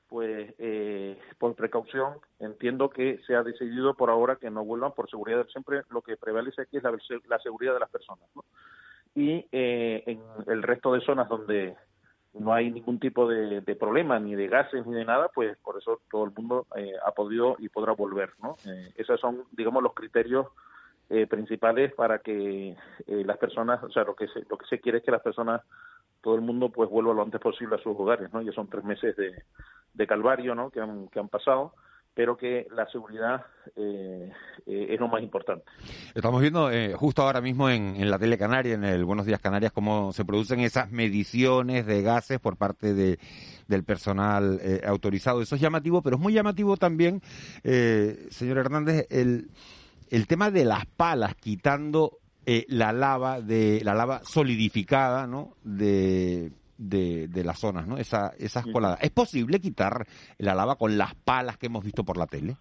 pues 0.09 0.55
eh, 0.59 1.19
por 1.39 1.55
precaución 1.55 2.15
entiendo 2.39 2.91
que 2.91 3.19
se 3.27 3.35
ha 3.35 3.43
decidido 3.43 3.95
por 3.95 4.11
ahora 4.11 4.37
que 4.37 4.51
no 4.51 4.65
vuelvan 4.65 4.93
por 4.93 5.11
seguridad 5.11 5.47
siempre 5.49 5.83
lo 5.91 6.03
que 6.03 6.17
prevalece 6.17 6.63
aquí 6.63 6.77
es 6.77 6.83
la, 6.83 6.97
la 7.29 7.39
seguridad 7.41 7.75
de 7.75 7.81
las 7.81 7.91
personas 7.91 8.29
¿no? 8.35 8.45
y 9.15 9.47
eh, 9.53 10.03
en 10.07 10.21
el 10.47 10.63
resto 10.63 10.93
de 10.93 11.01
zonas 11.01 11.29
donde 11.29 11.77
no 12.35 12.53
hay 12.53 12.71
ningún 12.71 12.99
tipo 12.99 13.29
de, 13.29 13.63
de, 13.63 13.77
problema 13.77 14.19
ni 14.21 14.35
de 14.35 14.47
gases 14.49 14.87
ni 14.87 14.95
de 14.95 15.05
nada 15.05 15.31
pues 15.35 15.57
por 15.59 15.79
eso 15.79 16.01
todo 16.11 16.25
el 16.25 16.33
mundo 16.33 16.67
eh, 16.77 16.93
ha 17.05 17.13
podido 17.13 17.57
y 17.59 17.69
podrá 17.69 17.93
volver 17.93 18.31
no 18.43 18.57
eh, 18.67 18.93
esos 18.97 19.19
son 19.21 19.45
digamos 19.53 19.83
los 19.83 19.95
criterios 19.95 20.47
eh, 21.09 21.29
principales 21.29 21.95
para 21.95 22.19
que 22.19 22.71
eh, 22.71 22.77
las 23.25 23.39
personas 23.39 23.81
o 23.85 23.91
sea 23.91 24.03
lo 24.03 24.17
que 24.17 24.27
se, 24.27 24.41
lo 24.51 24.59
que 24.59 24.67
se 24.67 24.81
quiere 24.81 24.99
es 24.99 25.05
que 25.05 25.13
las 25.13 25.23
personas 25.23 25.63
todo 26.27 26.35
el 26.35 26.41
mundo 26.41 26.71
pues 26.71 26.91
vuelva 26.91 27.15
lo 27.15 27.23
antes 27.23 27.41
posible 27.41 27.77
a 27.77 27.79
sus 27.79 27.97
hogares, 27.97 28.33
¿no? 28.33 28.43
Ya 28.43 28.51
son 28.51 28.69
tres 28.69 28.83
meses 28.83 29.15
de, 29.17 30.07
calvario, 30.09 30.57
¿no? 30.57 30.71
Que 30.71 30.81
han, 30.81 31.07
que 31.07 31.21
han 31.21 31.29
pasado 31.29 31.73
pero 32.15 32.35
que 32.35 32.67
la 32.75 32.89
seguridad 32.91 33.45
eh, 33.77 34.33
eh, 34.67 34.87
es 34.89 34.99
lo 34.99 35.07
más 35.07 35.23
importante. 35.23 35.67
Estamos 36.15 36.41
viendo 36.41 36.71
eh, 36.71 36.95
justo 36.95 37.21
ahora 37.21 37.43
mismo 37.43 37.69
en, 37.69 38.11
la 38.11 38.19
tele 38.19 38.39
canaria, 38.39 38.73
en 38.73 38.85
el 38.85 39.05
Buenos 39.05 39.27
Días 39.27 39.39
Canarias, 39.39 39.71
cómo 39.71 40.15
se 40.15 40.25
producen 40.25 40.61
esas 40.61 40.91
mediciones 40.91 41.85
de 41.85 42.01
gases 42.01 42.41
por 42.41 42.57
parte 42.57 42.95
de, 42.95 43.19
del 43.69 43.85
personal 43.85 44.59
autorizado. 44.87 45.43
Eso 45.43 45.57
es 45.57 45.61
llamativo, 45.61 46.01
pero 46.01 46.17
es 46.17 46.23
muy 46.23 46.33
llamativo 46.33 46.79
también, 46.79 47.21
señor 47.63 48.57
Hernández, 48.57 49.07
el, 49.11 49.51
el 50.09 50.27
tema 50.27 50.51
de 50.51 50.65
las 50.65 50.87
palas, 50.87 51.35
quitando 51.35 52.19
eh, 52.47 52.65
la 52.69 52.93
lava 52.93 53.41
de 53.41 53.81
la 53.83 53.93
lava 53.93 54.21
solidificada, 54.23 55.27
¿no? 55.27 55.57
De, 55.65 56.53
de, 56.79 57.43
las 57.45 57.59
zonas, 57.59 57.89
¿no? 57.89 57.99
Esa, 57.99 58.33
esas 58.39 58.65
coladas. 58.67 59.03
¿Es 59.03 59.11
posible 59.11 59.61
quitar 59.61 60.07
la 60.39 60.55
lava 60.55 60.77
con 60.77 60.97
las 60.97 61.15
palas 61.17 61.59
que 61.59 61.67
hemos 61.67 61.85
visto 61.85 62.05
por 62.05 62.17
la 62.17 62.27
tele? 62.27 62.57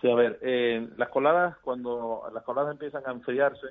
Sí, 0.00 0.10
a 0.10 0.14
ver, 0.14 0.38
eh, 0.40 0.88
las 0.96 1.10
coladas, 1.10 1.58
cuando 1.58 2.22
las 2.32 2.42
coladas 2.42 2.72
empiezan 2.72 3.02
a 3.06 3.12
enfriarse, 3.12 3.68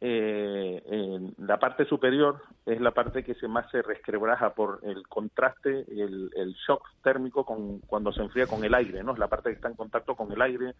eh, 0.00 1.32
la 1.38 1.58
parte 1.58 1.84
superior 1.84 2.40
es 2.64 2.80
la 2.80 2.92
parte 2.92 3.24
que 3.24 3.34
se 3.34 3.48
más 3.48 3.70
se 3.70 3.82
resquebraja 3.82 4.54
por 4.54 4.80
el 4.82 5.06
contraste, 5.08 5.84
el, 5.88 6.30
el 6.36 6.54
shock 6.66 6.86
térmico 7.02 7.44
con, 7.44 7.80
cuando 7.80 8.12
se 8.12 8.22
enfría 8.22 8.46
con 8.46 8.64
el 8.64 8.74
aire, 8.74 9.02
¿no? 9.02 9.12
Es 9.12 9.18
la 9.18 9.28
parte 9.28 9.50
que 9.50 9.56
está 9.56 9.68
en 9.68 9.74
contacto 9.74 10.14
con 10.14 10.32
el 10.32 10.40
aire, 10.40 10.74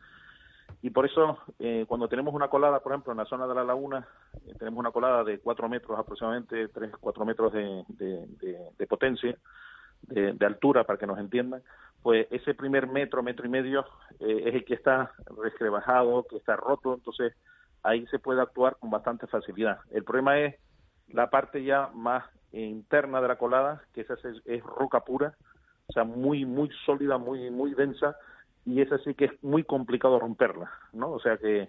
y 0.80 0.90
por 0.90 1.06
eso 1.06 1.38
eh, 1.58 1.84
cuando 1.88 2.08
tenemos 2.08 2.34
una 2.34 2.48
colada, 2.48 2.80
por 2.80 2.92
ejemplo, 2.92 3.12
en 3.12 3.19
la 3.19 3.25
zona 3.25 3.46
de 3.46 3.54
la 3.54 3.64
laguna, 3.64 4.06
eh, 4.46 4.55
tenemos 4.58 4.79
una 4.79 4.93
colada 4.93 5.24
de 5.24 5.41
4 5.41 5.69
metros 5.69 5.98
aproximadamente, 5.98 6.69
3, 6.69 6.93
4 7.00 7.24
metros 7.24 7.53
de, 7.53 7.84
de, 8.79 8.86
potencia, 8.86 9.36
de, 10.03 10.46
altura, 10.46 10.84
para 10.84 10.98
que 10.98 11.06
nos 11.06 11.19
entiendan, 11.19 11.62
pues 12.03 12.29
ese 12.31 12.55
primer 12.55 12.86
metro, 12.86 13.24
metro 13.24 13.44
y 13.44 13.48
medio 13.48 13.84
eh, 14.20 14.44
es 14.46 14.55
el 14.55 14.64
que 14.64 14.74
está 14.74 15.12
resquebrajado, 15.43 16.24
que 16.31 16.36
está 16.36 16.55
roto, 16.55 16.94
entonces 16.94 17.34
ahí 17.82 18.06
se 18.06 18.20
puede 18.20 18.41
actuar 18.41 18.76
con 18.76 18.91
bastante 18.91 19.26
facilidad. 19.26 19.81
El 19.91 20.05
problema 20.05 20.38
es 20.38 20.55
la 21.08 21.29
parte 21.29 21.64
ya 21.64 21.91
más 21.93 22.24
interna 22.53 23.20
de 23.20 23.29
la 23.29 23.36
colada, 23.36 23.82
que 23.94 24.03
esa 24.03 24.14
es, 24.14 24.24
es 24.44 24.62
roca 24.62 25.00
pura, 25.00 25.34
o 25.88 25.93
sea, 25.93 26.05
muy, 26.05 26.44
muy 26.44 26.70
sólida, 26.86 27.19
muy, 27.19 27.50
muy 27.50 27.74
densa, 27.74 28.17
y 28.69 28.82
es 28.82 28.93
así 28.93 29.15
que 29.15 29.25
es 29.27 29.43
muy 29.43 29.65
complicado 29.65 30.20
romperla, 30.20 30.70
¿no? 30.93 31.10
O 31.13 31.20
sea 31.20 31.39
que, 31.39 31.69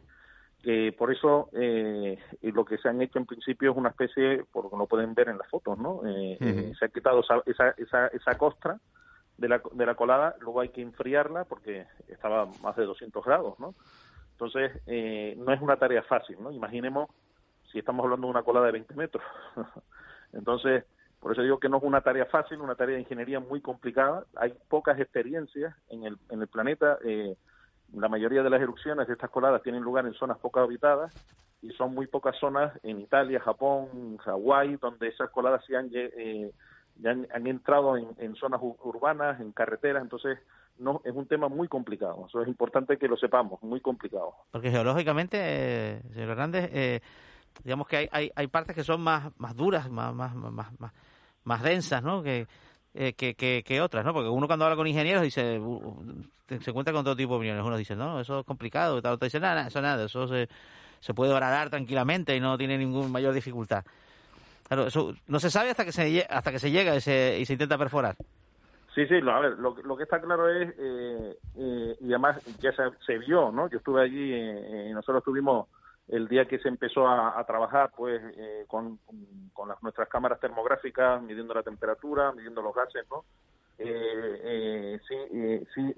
que 0.61 0.93
por 0.97 1.13
eso 1.13 1.49
eh, 1.53 2.19
lo 2.41 2.65
que 2.65 2.77
se 2.77 2.89
han 2.89 3.01
hecho 3.01 3.19
en 3.19 3.25
principio 3.25 3.71
es 3.71 3.77
una 3.77 3.89
especie, 3.89 4.43
por 4.51 4.65
lo 4.65 4.69
que 4.69 4.75
no 4.75 4.85
pueden 4.85 5.13
ver 5.13 5.29
en 5.29 5.37
las 5.37 5.47
fotos, 5.47 5.77
¿no? 5.77 6.05
Eh, 6.05 6.37
eh, 6.41 6.73
se 6.77 6.85
ha 6.85 6.89
quitado 6.89 7.21
esa, 7.21 7.73
esa, 7.77 8.07
esa 8.07 8.37
costra 8.37 8.79
de 9.37 9.47
la, 9.47 9.61
de 9.71 9.85
la 9.85 9.95
colada, 9.95 10.35
luego 10.41 10.59
hay 10.59 10.69
que 10.69 10.81
enfriarla 10.81 11.45
porque 11.45 11.87
estaba 12.09 12.47
más 12.61 12.75
de 12.75 12.83
200 12.83 13.23
grados, 13.23 13.57
¿no? 13.59 13.75
Entonces, 14.31 14.71
no 15.37 15.53
es 15.53 15.61
una 15.61 15.77
tarea 15.77 16.03
fácil, 16.03 16.37
¿no? 16.41 16.51
Imaginemos 16.51 17.09
si 17.71 17.79
estamos 17.79 18.03
hablando 18.03 18.27
de 18.27 18.31
una 18.31 18.43
colada 18.43 18.65
de 18.65 18.73
20 18.73 18.93
metros. 18.95 19.23
Entonces, 20.33 20.83
por 21.19 21.33
eso 21.33 21.41
digo 21.41 21.59
que 21.59 21.69
no 21.69 21.77
es 21.77 21.83
una 21.83 22.01
tarea 22.01 22.25
fácil, 22.25 22.61
una 22.61 22.75
tarea 22.75 22.95
de 22.95 23.01
ingeniería 23.01 23.39
muy 23.39 23.61
complicada. 23.61 24.25
Hay 24.35 24.53
pocas 24.69 24.99
experiencias 24.99 25.75
en 25.89 26.05
el, 26.05 26.17
en 26.29 26.41
el 26.41 26.47
planeta. 26.47 26.97
Eh, 27.03 27.35
la 27.93 28.07
mayoría 28.07 28.43
de 28.43 28.49
las 28.49 28.61
erupciones 28.61 29.07
de 29.07 29.13
estas 29.13 29.29
coladas 29.29 29.61
tienen 29.63 29.83
lugar 29.83 30.05
en 30.05 30.13
zonas 30.13 30.37
poco 30.37 30.59
habitadas 30.59 31.13
y 31.61 31.71
son 31.71 31.93
muy 31.93 32.07
pocas 32.07 32.37
zonas 32.39 32.73
en 32.83 33.01
Italia, 33.01 33.39
Japón, 33.41 34.17
Hawái, 34.17 34.77
donde 34.77 35.09
esas 35.09 35.29
coladas 35.29 35.63
se 35.65 35.75
han, 35.75 35.89
eh, 35.93 36.51
han, 37.05 37.47
entrado 37.47 37.97
en, 37.97 38.35
zonas 38.35 38.61
urbanas, 38.61 39.39
en 39.41 39.51
carreteras. 39.51 40.01
Entonces, 40.01 40.39
no 40.77 41.01
es 41.03 41.13
un 41.13 41.27
tema 41.27 41.49
muy 41.49 41.67
complicado. 41.67 42.25
Eso 42.27 42.41
es 42.41 42.47
importante 42.47 42.97
que 42.97 43.07
lo 43.07 43.17
sepamos, 43.17 43.61
muy 43.61 43.81
complicado. 43.81 44.35
Porque 44.51 44.71
geológicamente, 44.71 45.37
eh, 45.41 46.01
señor 46.13 46.29
Hernández, 46.29 46.69
eh, 46.73 47.01
digamos 47.63 47.87
que 47.87 47.97
hay, 47.97 48.09
hay, 48.11 48.31
hay 48.35 48.47
partes 48.47 48.75
que 48.75 48.83
son 48.83 49.01
más, 49.01 49.31
más 49.37 49.55
duras, 49.55 49.89
más, 49.89 50.13
más, 50.13 50.33
más, 50.35 50.79
más, 50.79 50.93
densas, 51.57 52.03
¿no? 52.03 52.21
Que, 52.21 52.47
eh, 52.93 53.13
que, 53.13 53.63
que, 53.63 53.81
otras, 53.81 54.05
¿no? 54.05 54.13
Porque 54.13 54.29
uno 54.29 54.47
cuando 54.47 54.65
habla 54.65 54.77
con 54.77 54.87
ingenieros 54.87 55.23
dice, 55.23 55.59
se 56.47 56.69
encuentra 56.69 56.93
con 56.93 57.03
todo 57.03 57.15
tipo 57.15 57.33
de 57.33 57.37
opiniones. 57.37 57.65
Uno 57.65 57.77
dice, 57.77 57.95
no, 57.95 58.19
eso 58.19 58.39
es 58.39 58.45
complicado. 58.45 58.97
Otro 58.97 59.17
dice, 59.17 59.39
nada, 59.39 59.67
eso 59.67 59.81
nada, 59.81 60.05
eso 60.05 60.27
se, 60.27 60.47
se 60.99 61.13
puede 61.13 61.33
horadar 61.33 61.69
tranquilamente 61.69 62.35
y 62.35 62.39
no 62.39 62.57
tiene 62.57 62.77
ninguna 62.77 63.07
mayor 63.07 63.33
dificultad. 63.33 63.83
Claro, 64.67 64.87
eso 64.87 65.13
no 65.27 65.39
se 65.39 65.49
sabe 65.49 65.71
hasta 65.71 65.83
que 65.83 65.91
se 65.91 66.27
hasta 66.29 66.51
que 66.51 66.59
se 66.59 66.69
llega 66.69 66.95
y 66.95 67.01
se, 67.01 67.39
y 67.39 67.45
se 67.45 67.53
intenta 67.53 67.77
perforar. 67.77 68.15
Sí, 68.93 69.05
sí, 69.07 69.15
a 69.15 69.39
ver, 69.39 69.51
lo, 69.59 69.75
lo 69.83 69.95
que 69.95 70.03
está 70.03 70.19
claro 70.19 70.49
es, 70.49 70.69
eh, 70.77 71.37
eh, 71.57 71.95
y 72.01 72.07
además 72.09 72.37
ya 72.59 72.71
se, 73.05 73.17
vio, 73.17 73.51
¿no? 73.51 73.69
Yo 73.69 73.77
estuve 73.77 74.03
allí 74.03 74.33
y 74.33 74.93
nosotros 74.93 75.19
estuvimos 75.19 75.67
el 76.09 76.27
día 76.27 76.45
que 76.45 76.59
se 76.59 76.67
empezó 76.67 77.07
a, 77.07 77.43
trabajar 77.45 77.91
pues 77.95 78.21
eh, 78.35 78.65
con, 78.67 78.99
nuestras 79.81 80.09
cámaras 80.09 80.39
termográficas 80.39 81.21
midiendo 81.21 81.53
la 81.53 81.63
temperatura 81.63 82.31
midiendo 82.31 82.61
los 82.61 82.75
gases 82.75 83.05
no 83.09 83.25
eh, 83.77 84.41
eh, 84.43 84.99
sí 85.07 85.65
sí 85.73 85.93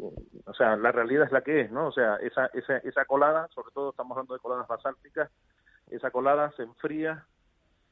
o 0.46 0.54
sea 0.54 0.76
la 0.76 0.92
realidad 0.92 1.26
es 1.26 1.32
la 1.32 1.42
que 1.42 1.62
es 1.62 1.72
no 1.72 1.88
o 1.88 1.92
sea 1.92 2.18
esa 2.18 2.48
esa 2.54 2.78
esa 2.78 3.06
colada 3.06 3.48
sobre 3.56 3.72
todo 3.74 3.92
estamos 3.92 4.12
hablando 4.12 4.34
de 4.34 4.40
coladas 4.40 4.68
basálticas 4.68 5.32
esa 5.90 6.12
colada 6.12 6.52
se 6.58 6.64
enfría 6.64 7.26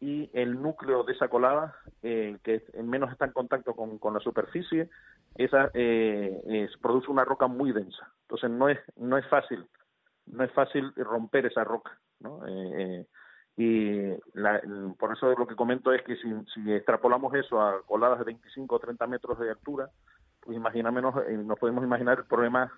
y 0.02 0.30
el 0.34 0.62
núcleo 0.62 1.04
de 1.04 1.14
esa 1.14 1.28
colada 1.28 1.76
que 2.02 2.64
menos 2.84 3.12
está 3.12 3.26
en 3.26 3.34
contacto 3.34 3.74
con, 3.76 3.98
con 3.98 4.14
la 4.14 4.20
superficie 4.20 4.90
esa 5.36 5.70
produce 6.82 7.12
una 7.12 7.26
roca 7.26 7.48
muy 7.48 7.72
densa. 7.72 8.10
Entonces 8.22 8.50
no 8.50 8.70
es 8.70 8.80
no 8.96 9.18
es 9.18 9.28
fácil 9.28 9.66
no 10.30 10.44
es 10.44 10.52
fácil 10.52 10.94
romper 10.96 11.46
esa 11.46 11.64
roca 11.64 11.98
¿no? 12.20 12.46
Eh, 12.48 12.74
eh, 12.78 13.06
y 13.58 14.14
por 14.98 15.14
eso 15.14 15.34
lo 15.38 15.46
que 15.46 15.56
comento 15.56 15.92
es 15.92 16.02
que 16.04 16.16
si, 16.16 16.72
extrapolamos 16.72 17.34
eso 17.34 17.62
a 17.62 17.82
coladas 17.86 18.20
de 18.20 18.26
25 18.26 18.74
o 18.74 18.80
30 18.80 19.06
metros 19.08 19.38
de 19.38 19.50
altura, 19.50 19.90
pues 20.40 20.56
imagina 20.56 20.92
menos, 20.92 21.14
eh, 21.28 21.34
nos 21.34 21.60
podemos 21.60 21.84
imaginar 21.84 22.20
el 22.20 22.26
problema 22.26 22.72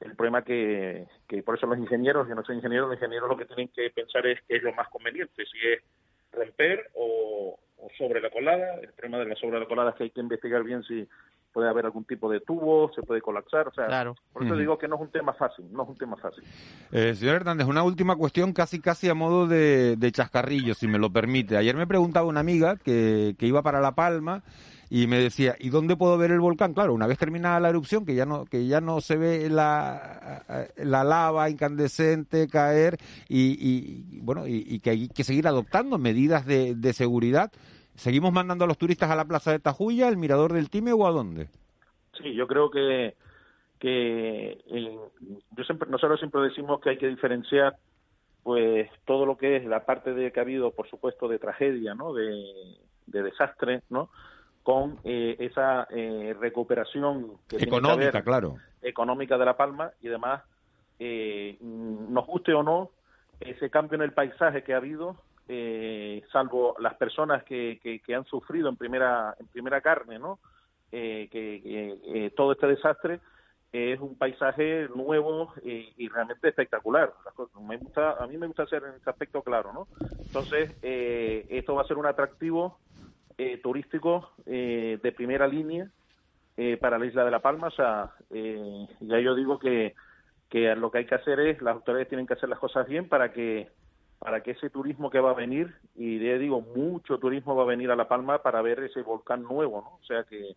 el 0.00 0.14
problema 0.16 0.42
que, 0.42 1.06
que 1.26 1.42
por 1.42 1.56
eso 1.56 1.66
los 1.66 1.78
ingenieros, 1.78 2.28
yo 2.28 2.34
no 2.34 2.44
soy 2.44 2.56
ingeniero, 2.56 2.86
los 2.86 2.96
ingenieros 2.96 3.28
lo 3.28 3.36
que 3.36 3.46
tienen 3.46 3.68
que 3.68 3.90
pensar 3.90 4.26
es 4.26 4.40
qué 4.46 4.56
es 4.56 4.62
lo 4.62 4.72
más 4.74 4.88
conveniente, 4.88 5.44
si 5.46 5.58
es 5.66 5.82
romper 6.30 6.90
o, 6.94 7.58
o 7.78 7.88
sobre 7.96 8.20
la 8.20 8.30
colada. 8.30 8.74
El 8.80 8.92
problema 8.92 9.18
de 9.18 9.30
la 9.30 9.34
sobre 9.36 9.58
la 9.58 9.66
colada 9.66 9.90
es 9.90 9.96
que 9.96 10.04
hay 10.04 10.10
que 10.10 10.20
investigar 10.20 10.62
bien 10.62 10.82
si 10.82 11.08
puede 11.54 11.70
haber 11.70 11.86
algún 11.86 12.04
tipo 12.04 12.28
de 12.28 12.40
tubo, 12.40 12.90
se 12.94 13.02
puede 13.02 13.22
colapsar, 13.22 13.68
o 13.68 13.72
sea, 13.72 14.12
por 14.32 14.44
eso 14.44 14.56
digo 14.56 14.76
que 14.76 14.88
no 14.88 14.96
es 14.96 15.02
un 15.02 15.10
tema 15.10 15.32
fácil, 15.32 15.64
no 15.72 15.84
es 15.84 15.88
un 15.88 15.96
tema 15.96 16.16
fácil. 16.16 16.42
Eh, 16.90 17.14
señor 17.14 17.36
Hernández, 17.36 17.68
una 17.68 17.84
última 17.84 18.16
cuestión 18.16 18.52
casi 18.52 18.80
casi 18.80 19.08
a 19.08 19.14
modo 19.14 19.46
de, 19.46 19.96
chascarrillo, 20.12 20.74
si 20.74 20.88
me 20.88 20.98
lo 20.98 21.10
permite. 21.10 21.56
Ayer 21.56 21.76
me 21.76 21.86
preguntaba 21.86 22.26
una 22.26 22.40
amiga 22.40 22.76
que, 22.76 23.36
que 23.38 23.46
iba 23.46 23.62
para 23.62 23.80
La 23.80 23.94
Palma 23.94 24.42
y 24.90 25.06
me 25.06 25.18
decía, 25.18 25.56
¿y 25.58 25.70
dónde 25.70 25.96
puedo 25.96 26.18
ver 26.18 26.30
el 26.30 26.40
volcán? 26.40 26.74
Claro, 26.74 26.92
una 26.92 27.06
vez 27.06 27.18
terminada 27.18 27.60
la 27.60 27.68
erupción, 27.68 28.04
que 28.04 28.14
ya 28.14 28.26
no, 28.26 28.44
que 28.44 28.66
ya 28.66 28.80
no 28.80 29.00
se 29.00 29.16
ve 29.16 29.48
la, 29.48 30.44
la 30.76 31.04
lava 31.04 31.50
incandescente 31.50 32.48
caer 32.48 32.98
y, 33.28 33.56
y 33.60 34.20
bueno, 34.20 34.46
y, 34.46 34.64
y, 34.66 34.80
que 34.80 34.90
hay 34.90 35.08
que 35.08 35.24
seguir 35.24 35.48
adoptando 35.48 35.98
medidas 35.98 36.46
de, 36.46 36.74
de 36.74 36.92
seguridad 36.92 37.50
¿Seguimos 37.96 38.32
mandando 38.32 38.64
a 38.64 38.68
los 38.68 38.78
turistas 38.78 39.10
a 39.10 39.16
la 39.16 39.24
Plaza 39.24 39.52
de 39.52 39.60
Tajuya, 39.60 40.08
al 40.08 40.16
Mirador 40.16 40.52
del 40.52 40.70
Time 40.70 40.92
o 40.92 41.06
a 41.06 41.10
dónde? 41.10 41.48
Sí, 42.20 42.34
yo 42.34 42.46
creo 42.46 42.70
que, 42.70 43.14
que 43.78 44.58
eh, 44.66 44.98
yo 45.56 45.64
siempre, 45.64 45.88
nosotros 45.88 46.18
siempre 46.18 46.42
decimos 46.42 46.80
que 46.80 46.90
hay 46.90 46.98
que 46.98 47.08
diferenciar 47.08 47.76
pues 48.42 48.90
todo 49.06 49.24
lo 49.24 49.36
que 49.36 49.56
es 49.56 49.64
la 49.64 49.86
parte 49.86 50.12
de 50.12 50.30
que 50.30 50.40
ha 50.40 50.42
habido, 50.42 50.72
por 50.72 50.88
supuesto, 50.90 51.28
de 51.28 51.38
tragedia, 51.38 51.94
¿no? 51.94 52.12
De, 52.12 52.34
desastre, 53.06 53.82
¿no? 53.88 54.10
Con 54.62 54.98
eh, 55.04 55.36
esa 55.38 55.86
eh, 55.90 56.34
recuperación 56.38 57.38
económica, 57.50 58.22
claro, 58.22 58.56
económica 58.82 59.38
de 59.38 59.44
la 59.44 59.56
Palma 59.56 59.92
y 60.02 60.08
además, 60.08 60.42
nos 61.60 62.26
guste 62.26 62.52
o 62.52 62.62
no, 62.62 62.90
ese 63.40 63.70
cambio 63.70 63.96
en 63.96 64.02
el 64.02 64.12
paisaje 64.12 64.62
que 64.62 64.74
ha 64.74 64.78
habido 64.78 65.16
eh, 65.46 66.22
salvo 66.32 66.74
las 66.78 66.94
personas 66.94 67.44
que, 67.44 67.78
que, 67.82 68.14
han 68.14 68.24
sufrido 68.24 68.68
en 68.68 68.76
primera, 68.76 69.34
en 69.38 69.46
primera 69.48 69.80
carne, 69.82 70.18
¿no? 70.18 70.38
Eh, 70.90 71.28
que 71.30 71.60
eh, 71.64 72.30
todo 72.30 72.52
este 72.52 72.66
desastre 72.66 73.20
es 73.72 73.98
un 74.00 74.16
paisaje 74.16 74.88
nuevo 74.94 75.52
y, 75.62 76.08
realmente 76.08 76.48
espectacular. 76.48 77.12
Me 77.60 77.76
gusta, 77.76 78.12
a 78.12 78.26
mí 78.26 78.38
me 78.38 78.46
gusta 78.46 78.62
hacer 78.62 78.84
en 78.84 78.94
ese 78.94 79.10
aspecto 79.10 79.42
claro, 79.42 79.72
¿no? 79.72 79.88
Entonces, 80.24 80.70
esto 80.80 81.74
va 81.74 81.82
a 81.82 81.86
ser 81.86 81.98
un 81.98 82.06
atractivo 82.06 82.78
turístico 83.64 84.30
de 84.46 85.14
primera 85.16 85.48
línea 85.48 85.90
para 86.80 87.00
la 87.00 87.06
isla 87.06 87.24
de 87.24 87.32
La 87.32 87.40
Palma. 87.40 87.66
O 87.66 87.72
sea, 87.72 88.12
ya 88.30 89.18
yo 89.18 89.34
digo 89.34 89.58
que, 89.58 89.96
que 90.48 90.72
lo 90.76 90.92
que 90.92 90.98
hay 90.98 91.06
que 91.06 91.16
hacer 91.16 91.40
es, 91.40 91.60
las 91.60 91.74
autoridades 91.74 92.08
tienen 92.08 92.28
que 92.28 92.34
hacer 92.34 92.48
las 92.48 92.60
cosas 92.60 92.86
bien 92.86 93.08
para 93.08 93.32
que 93.32 93.68
para 94.18 94.42
que 94.42 94.52
ese 94.52 94.70
turismo 94.70 95.10
que 95.10 95.20
va 95.20 95.30
a 95.30 95.34
venir, 95.34 95.74
y 95.94 96.18
ya 96.18 96.38
digo, 96.38 96.60
mucho 96.60 97.18
turismo 97.18 97.54
va 97.54 97.64
a 97.64 97.66
venir 97.66 97.90
a 97.90 97.96
La 97.96 98.08
Palma 98.08 98.42
para 98.42 98.62
ver 98.62 98.80
ese 98.80 99.02
volcán 99.02 99.42
nuevo, 99.42 99.82
¿no? 99.82 99.98
O 100.00 100.04
sea 100.04 100.24
que, 100.24 100.56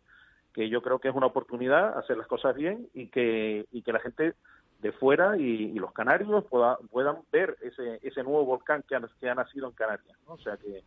que 0.54 0.70
yo 0.70 0.82
creo 0.82 1.00
que 1.00 1.10
es 1.10 1.16
una 1.16 1.28
oportunidad 1.28 1.98
hacer 1.98 2.18
las 2.18 2.28
cosas 2.28 2.56
bien 2.56 2.88
y 2.94 3.08
que, 3.08 3.66
y 3.72 3.82
que 3.82 3.94
la 3.94 4.00
gente 4.00 4.34
de 4.82 4.92
fuera 4.92 5.38
y, 5.38 5.74
los 5.74 5.92
canarios 5.92 6.46
pueda, 6.46 6.78
puedan 6.92 7.18
ver 7.32 7.58
ese, 7.62 8.00
ese 8.04 8.24
nuevo 8.24 8.46
volcán 8.46 8.84
que 8.88 8.96
ha, 8.96 9.02
que 9.20 9.30
ha 9.30 9.36
nacido 9.36 9.68
en 9.68 9.74
Canarias, 9.74 10.18
¿no? 10.28 10.34
O 10.34 10.40
sea 10.40 10.58
que, 10.58 10.84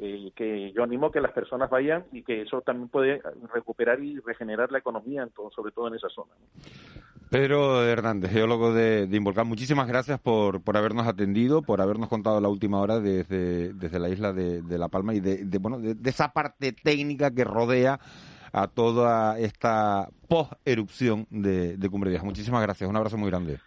que, 0.00 0.72
yo 0.74 0.82
animo 0.82 1.10
que 1.10 1.20
las 1.20 1.32
personas 1.32 1.68
vayan 1.68 2.04
y 2.12 2.22
que 2.22 2.42
eso 2.42 2.62
también 2.62 2.88
puede 2.88 3.20
recuperar 3.52 4.02
y 4.02 4.18
regenerar 4.20 4.72
la 4.72 4.78
economía, 4.78 5.22
en 5.22 5.30
todo, 5.30 5.50
sobre 5.50 5.72
todo 5.72 5.88
en 5.88 5.94
esa 5.94 6.08
zona. 6.08 6.32
Pedro 7.30 7.84
Hernández, 7.84 8.32
geólogo 8.32 8.72
de, 8.72 9.06
de 9.06 9.16
Involcán, 9.16 9.46
muchísimas 9.46 9.86
gracias 9.86 10.18
por, 10.18 10.62
por 10.62 10.76
habernos 10.76 11.06
atendido, 11.06 11.62
por 11.62 11.80
habernos 11.80 12.08
contado 12.08 12.40
la 12.40 12.48
última 12.48 12.80
hora 12.80 12.98
desde, 12.98 13.72
desde 13.72 13.98
la 14.00 14.08
isla 14.08 14.32
de, 14.32 14.62
La 14.78 14.88
Palma 14.88 15.14
y 15.14 15.20
de, 15.20 15.58
bueno, 15.58 15.78
de, 15.78 15.96
esa 16.10 16.32
parte 16.32 16.72
técnica 16.72 17.30
que 17.30 17.44
rodea 17.44 18.00
a 18.52 18.66
toda 18.66 19.38
esta 19.38 20.08
post-erupción 20.28 21.26
de, 21.30 21.76
de 21.76 21.88
Cumbre 21.88 22.10
Vieja. 22.10 22.24
Muchísimas 22.24 22.62
gracias, 22.62 22.90
un 22.90 22.96
abrazo 22.96 23.16
muy 23.16 23.30
grande. 23.30 23.58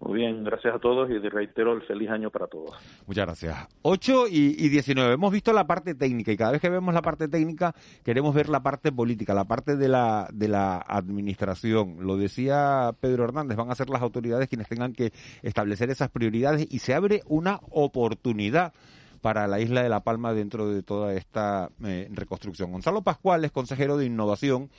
Muy 0.00 0.20
bien, 0.20 0.42
gracias 0.44 0.74
a 0.74 0.78
todos 0.78 1.10
y 1.10 1.18
reitero 1.18 1.74
el 1.74 1.82
feliz 1.82 2.08
año 2.08 2.30
para 2.30 2.46
todos. 2.46 2.70
Muchas 3.06 3.26
gracias. 3.26 3.68
8 3.82 4.28
y, 4.28 4.56
y 4.58 4.68
19. 4.70 5.12
Hemos 5.12 5.30
visto 5.30 5.52
la 5.52 5.66
parte 5.66 5.94
técnica 5.94 6.32
y 6.32 6.38
cada 6.38 6.52
vez 6.52 6.60
que 6.62 6.70
vemos 6.70 6.94
la 6.94 7.02
parte 7.02 7.28
técnica 7.28 7.74
queremos 8.02 8.34
ver 8.34 8.48
la 8.48 8.62
parte 8.62 8.92
política, 8.92 9.34
la 9.34 9.44
parte 9.44 9.76
de 9.76 9.88
la, 9.88 10.26
de 10.32 10.48
la 10.48 10.78
administración. 10.78 11.98
Lo 12.00 12.16
decía 12.16 12.94
Pedro 12.98 13.24
Hernández, 13.24 13.58
van 13.58 13.70
a 13.70 13.74
ser 13.74 13.90
las 13.90 14.00
autoridades 14.00 14.48
quienes 14.48 14.68
tengan 14.68 14.94
que 14.94 15.12
establecer 15.42 15.90
esas 15.90 16.08
prioridades 16.08 16.66
y 16.70 16.78
se 16.78 16.94
abre 16.94 17.22
una 17.26 17.60
oportunidad 17.70 18.72
para 19.20 19.46
la 19.46 19.60
isla 19.60 19.82
de 19.82 19.90
La 19.90 20.00
Palma 20.00 20.32
dentro 20.32 20.72
de 20.72 20.82
toda 20.82 21.12
esta 21.12 21.68
eh, 21.84 22.08
reconstrucción. 22.10 22.72
Gonzalo 22.72 23.02
Pascual 23.02 23.44
es 23.44 23.52
consejero 23.52 23.98
de 23.98 24.06
innovación 24.06 24.70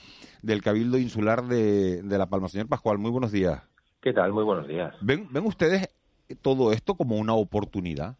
del 0.41 0.63
Cabildo 0.63 0.97
Insular 0.97 1.45
de, 1.45 2.01
de 2.01 2.17
La 2.17 2.25
Palma. 2.25 2.49
Señor 2.49 2.67
Pascual, 2.67 2.97
muy 2.97 3.11
buenos 3.11 3.31
días. 3.31 3.70
¿Qué 4.01 4.13
tal? 4.13 4.34
Muy 4.34 4.43
buenos 4.43 4.67
días. 4.67 4.96
¿Ven, 5.00 5.27
ven 5.29 5.46
ustedes 5.46 5.88
todo 6.41 6.72
esto 6.72 6.96
como 6.96 7.17
una 7.17 7.36
oportunidad? 7.36 8.15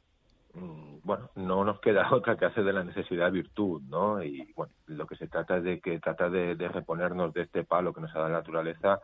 Mm, 0.54 0.98
bueno, 1.04 1.32
no 1.36 1.66
nos 1.66 1.80
queda 1.80 2.08
otra 2.14 2.38
que 2.38 2.46
hacer 2.46 2.64
de 2.64 2.74
la 2.74 2.84
necesidad 2.84 3.32
virtud, 3.32 3.82
¿no? 3.90 4.24
Y 4.24 4.54
bueno, 4.56 4.72
lo 4.86 5.08
que 5.08 5.16
se 5.16 5.28
trata 5.28 5.58
es 5.58 5.64
de 5.64 5.80
que 5.80 6.00
trata 6.00 6.30
de, 6.30 6.54
reponernos 6.68 7.34
de 7.34 7.42
este 7.42 7.64
palo 7.64 7.94
que 7.94 8.02
nos 8.02 8.12
ha 8.12 8.20
dado 8.20 8.30
la 8.30 8.38
naturaleza 8.38 9.00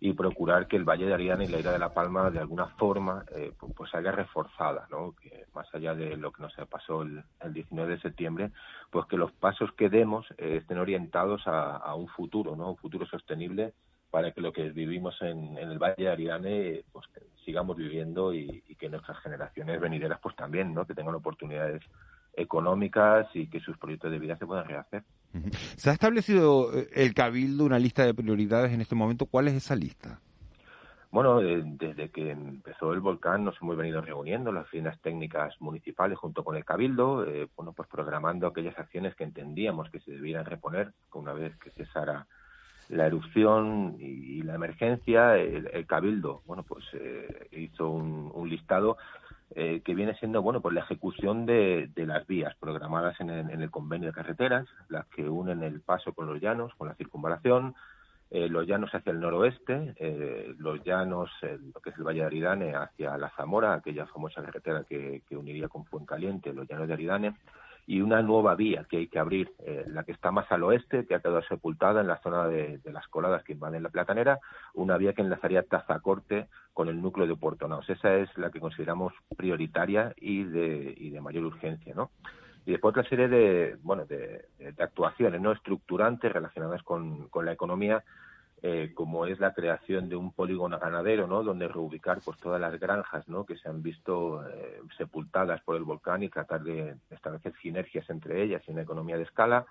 y 0.00 0.14
procurar 0.14 0.66
que 0.66 0.76
el 0.76 0.84
Valle 0.84 1.04
de 1.04 1.12
Ariana 1.12 1.44
y 1.44 1.48
la 1.48 1.58
isla 1.58 1.72
de 1.72 1.78
La 1.78 1.92
Palma 1.92 2.30
de 2.30 2.38
alguna 2.38 2.68
forma 2.68 3.24
eh, 3.36 3.52
pues, 3.76 3.90
salga 3.90 4.12
reforzada, 4.12 4.88
¿no? 4.90 5.14
Que 5.20 5.44
más 5.54 5.66
allá 5.74 5.94
de 5.94 6.16
lo 6.16 6.32
que 6.32 6.42
nos 6.42 6.54
pasó 6.70 7.02
el, 7.02 7.22
19 7.52 7.96
de 7.96 8.00
septiembre, 8.00 8.50
pues 8.90 9.06
que 9.08 9.18
los 9.18 9.30
pasos 9.32 9.72
que 9.72 9.90
demos 9.90 10.26
eh, 10.38 10.56
estén 10.62 10.78
orientados 10.78 11.46
a, 11.46 11.76
a, 11.76 11.94
un 11.94 12.08
futuro, 12.08 12.56
¿no? 12.56 12.70
Un 12.70 12.76
futuro 12.78 13.04
sostenible 13.04 13.74
para 14.14 14.30
que 14.30 14.40
lo 14.40 14.52
que 14.52 14.70
vivimos 14.70 15.20
en, 15.22 15.58
el 15.58 15.76
Valle 15.76 16.04
de 16.04 16.08
Ariane 16.08 16.84
pues 16.92 17.04
sigamos 17.44 17.76
viviendo 17.76 18.32
y, 18.32 18.62
que 18.78 18.88
nuestras 18.88 19.18
generaciones 19.18 19.80
venideras 19.80 20.20
pues 20.22 20.36
también, 20.36 20.72
¿no? 20.72 20.86
Que 20.86 20.94
tengan 20.94 21.16
oportunidades 21.16 21.82
económicas 22.32 23.26
y 23.34 23.48
que 23.48 23.58
sus 23.58 23.76
proyectos 23.76 24.12
de 24.12 24.20
vida 24.20 24.36
se 24.36 24.46
puedan 24.46 24.66
rehacer. 24.66 25.02
¿Se 25.74 25.90
ha 25.90 25.94
establecido 25.94 26.72
eh, 26.78 26.88
el 26.94 27.12
Cabildo 27.12 27.64
una 27.64 27.80
lista 27.80 28.06
de 28.06 28.14
prioridades 28.14 28.72
en 28.72 28.82
este 28.82 28.94
momento? 28.94 29.26
¿Cuál 29.26 29.48
es 29.48 29.54
esa 29.54 29.74
lista? 29.74 30.20
Bueno, 31.10 31.40
desde 31.40 32.10
que 32.10 32.30
empezó 32.30 32.92
el 32.92 33.00
volcán 33.00 33.44
nos 33.44 33.60
hemos 33.60 33.76
venido 33.76 34.00
reuniendo 34.00 34.52
las 34.52 34.66
oficinas 34.66 35.00
técnicas 35.00 35.60
municipales 35.60 36.16
junto 36.18 36.44
con 36.44 36.54
el 36.54 36.64
Cabildo, 36.64 37.26
eh, 37.26 37.48
bueno, 37.56 37.72
pues 37.72 37.88
programando 37.88 38.46
aquellas 38.46 38.78
acciones 38.78 39.16
que 39.16 39.24
entendíamos 39.24 39.90
que 39.90 39.98
se 39.98 40.12
debieran 40.12 40.44
reponer 40.44 40.92
una 41.12 41.32
vez 41.32 41.56
que 41.56 41.70
cesara 41.70 42.28
la 42.88 43.06
erupción 43.06 43.96
y, 43.98 44.42
la 44.42 44.54
emergencia, 44.54 45.36
el, 45.36 45.86
Cabildo, 45.86 46.42
bueno, 46.46 46.62
pues 46.62 46.84
eh, 46.94 47.48
hizo 47.52 47.88
un, 47.88 48.48
listado 48.48 48.98
eh, 49.54 49.80
que 49.84 49.94
viene 49.94 50.14
siendo 50.16 50.42
bueno 50.42 50.60
pues 50.60 50.74
la 50.74 50.82
ejecución 50.82 51.46
de, 51.46 51.90
las 51.96 52.26
vías 52.26 52.54
programadas 52.56 53.18
en 53.20 53.30
el, 53.30 53.70
convenio 53.70 54.08
de 54.08 54.14
carreteras, 54.14 54.66
las 54.88 55.06
que 55.06 55.28
unen 55.28 55.62
el 55.62 55.80
paso 55.80 56.12
con 56.12 56.26
los 56.26 56.40
llanos, 56.40 56.74
con 56.76 56.88
la 56.88 56.94
circunvalación, 56.94 57.74
eh, 58.30 58.48
los 58.48 58.66
llanos 58.66 58.94
hacia 58.94 59.12
el 59.12 59.20
noroeste, 59.20 59.94
eh, 59.96 60.54
los 60.58 60.82
llanos, 60.84 61.30
lo 61.42 61.80
que 61.80 61.90
es 61.90 61.96
el 61.96 62.04
Valle 62.04 62.20
de 62.20 62.26
Aridane, 62.26 62.74
hacia 62.74 63.16
la 63.16 63.30
Zamora, 63.30 63.74
aquella 63.74 64.06
famosa 64.06 64.42
carretera 64.42 64.84
que, 64.84 65.22
que 65.28 65.36
uniría 65.36 65.68
con 65.68 65.84
Fuencaliente, 65.84 66.52
los 66.52 66.68
llanos 66.68 66.88
de 66.88 66.94
Aridane, 66.94 67.34
y 67.86 68.00
una 68.00 68.22
nueva 68.22 68.54
vía 68.54 68.86
que 68.88 68.98
hay 68.98 69.08
que 69.08 69.18
abrir, 69.18 69.52
eh, 69.58 69.84
la 69.88 70.04
que 70.04 70.12
está 70.12 70.30
más 70.30 70.50
al 70.50 70.62
oeste, 70.62 71.06
que 71.06 71.14
ha 71.14 71.20
quedado 71.20 71.42
sepultada 71.42 72.00
en 72.00 72.06
la 72.06 72.20
zona 72.22 72.46
de, 72.46 72.80
las 72.84 73.06
coladas 73.08 73.44
que 73.44 73.52
invaden 73.52 73.82
la 73.82 73.90
Platanera, 73.90 74.38
una 74.72 74.96
vía 74.96 75.12
que 75.12 75.22
enlazaría 75.22 75.62
Tazacorte 75.62 76.48
con 76.72 76.88
el 76.88 77.00
núcleo 77.00 77.26
de 77.26 77.36
Puerto 77.36 77.68
Naos. 77.68 77.88
Esa 77.90 78.14
es 78.16 78.36
la 78.38 78.50
que 78.50 78.60
consideramos 78.60 79.12
prioritaria 79.36 80.14
y 80.16 80.44
de, 80.44 80.94
y 80.96 81.10
de 81.10 81.20
mayor 81.20 81.44
urgencia, 81.44 81.94
¿no? 81.94 82.10
Y 82.66 82.72
después 82.72 82.92
otra 82.92 83.08
serie 83.08 83.28
de, 83.28 83.76
bueno, 83.82 84.06
de, 84.06 84.46
de 84.58 84.82
actuaciones 84.82 85.38
no 85.40 85.52
estructurantes 85.52 86.32
relacionadas 86.32 86.82
con, 86.82 87.28
con 87.28 87.44
la 87.44 87.52
economía 87.52 88.02
eh, 88.66 88.92
como 88.94 89.26
es 89.26 89.38
la 89.40 89.52
creación 89.52 90.08
de 90.08 90.16
un 90.16 90.32
polígono 90.32 90.78
ganadero, 90.78 91.26
¿no? 91.26 91.42
Donde 91.42 91.68
reubicar 91.68 92.22
pues 92.24 92.38
todas 92.38 92.58
las 92.58 92.80
granjas, 92.80 93.28
¿no? 93.28 93.44
Que 93.44 93.58
se 93.58 93.68
han 93.68 93.82
visto 93.82 94.42
eh, 94.48 94.80
sepultadas 94.96 95.60
por 95.64 95.76
el 95.76 95.84
volcán 95.84 96.22
y 96.22 96.30
tratar 96.30 96.62
de 96.62 96.96
establecer 97.10 97.52
sinergias 97.60 98.08
entre 98.08 98.42
ellas 98.42 98.62
y 98.66 98.70
una 98.70 98.80
economía 98.80 99.18
de 99.18 99.24
escala. 99.24 99.66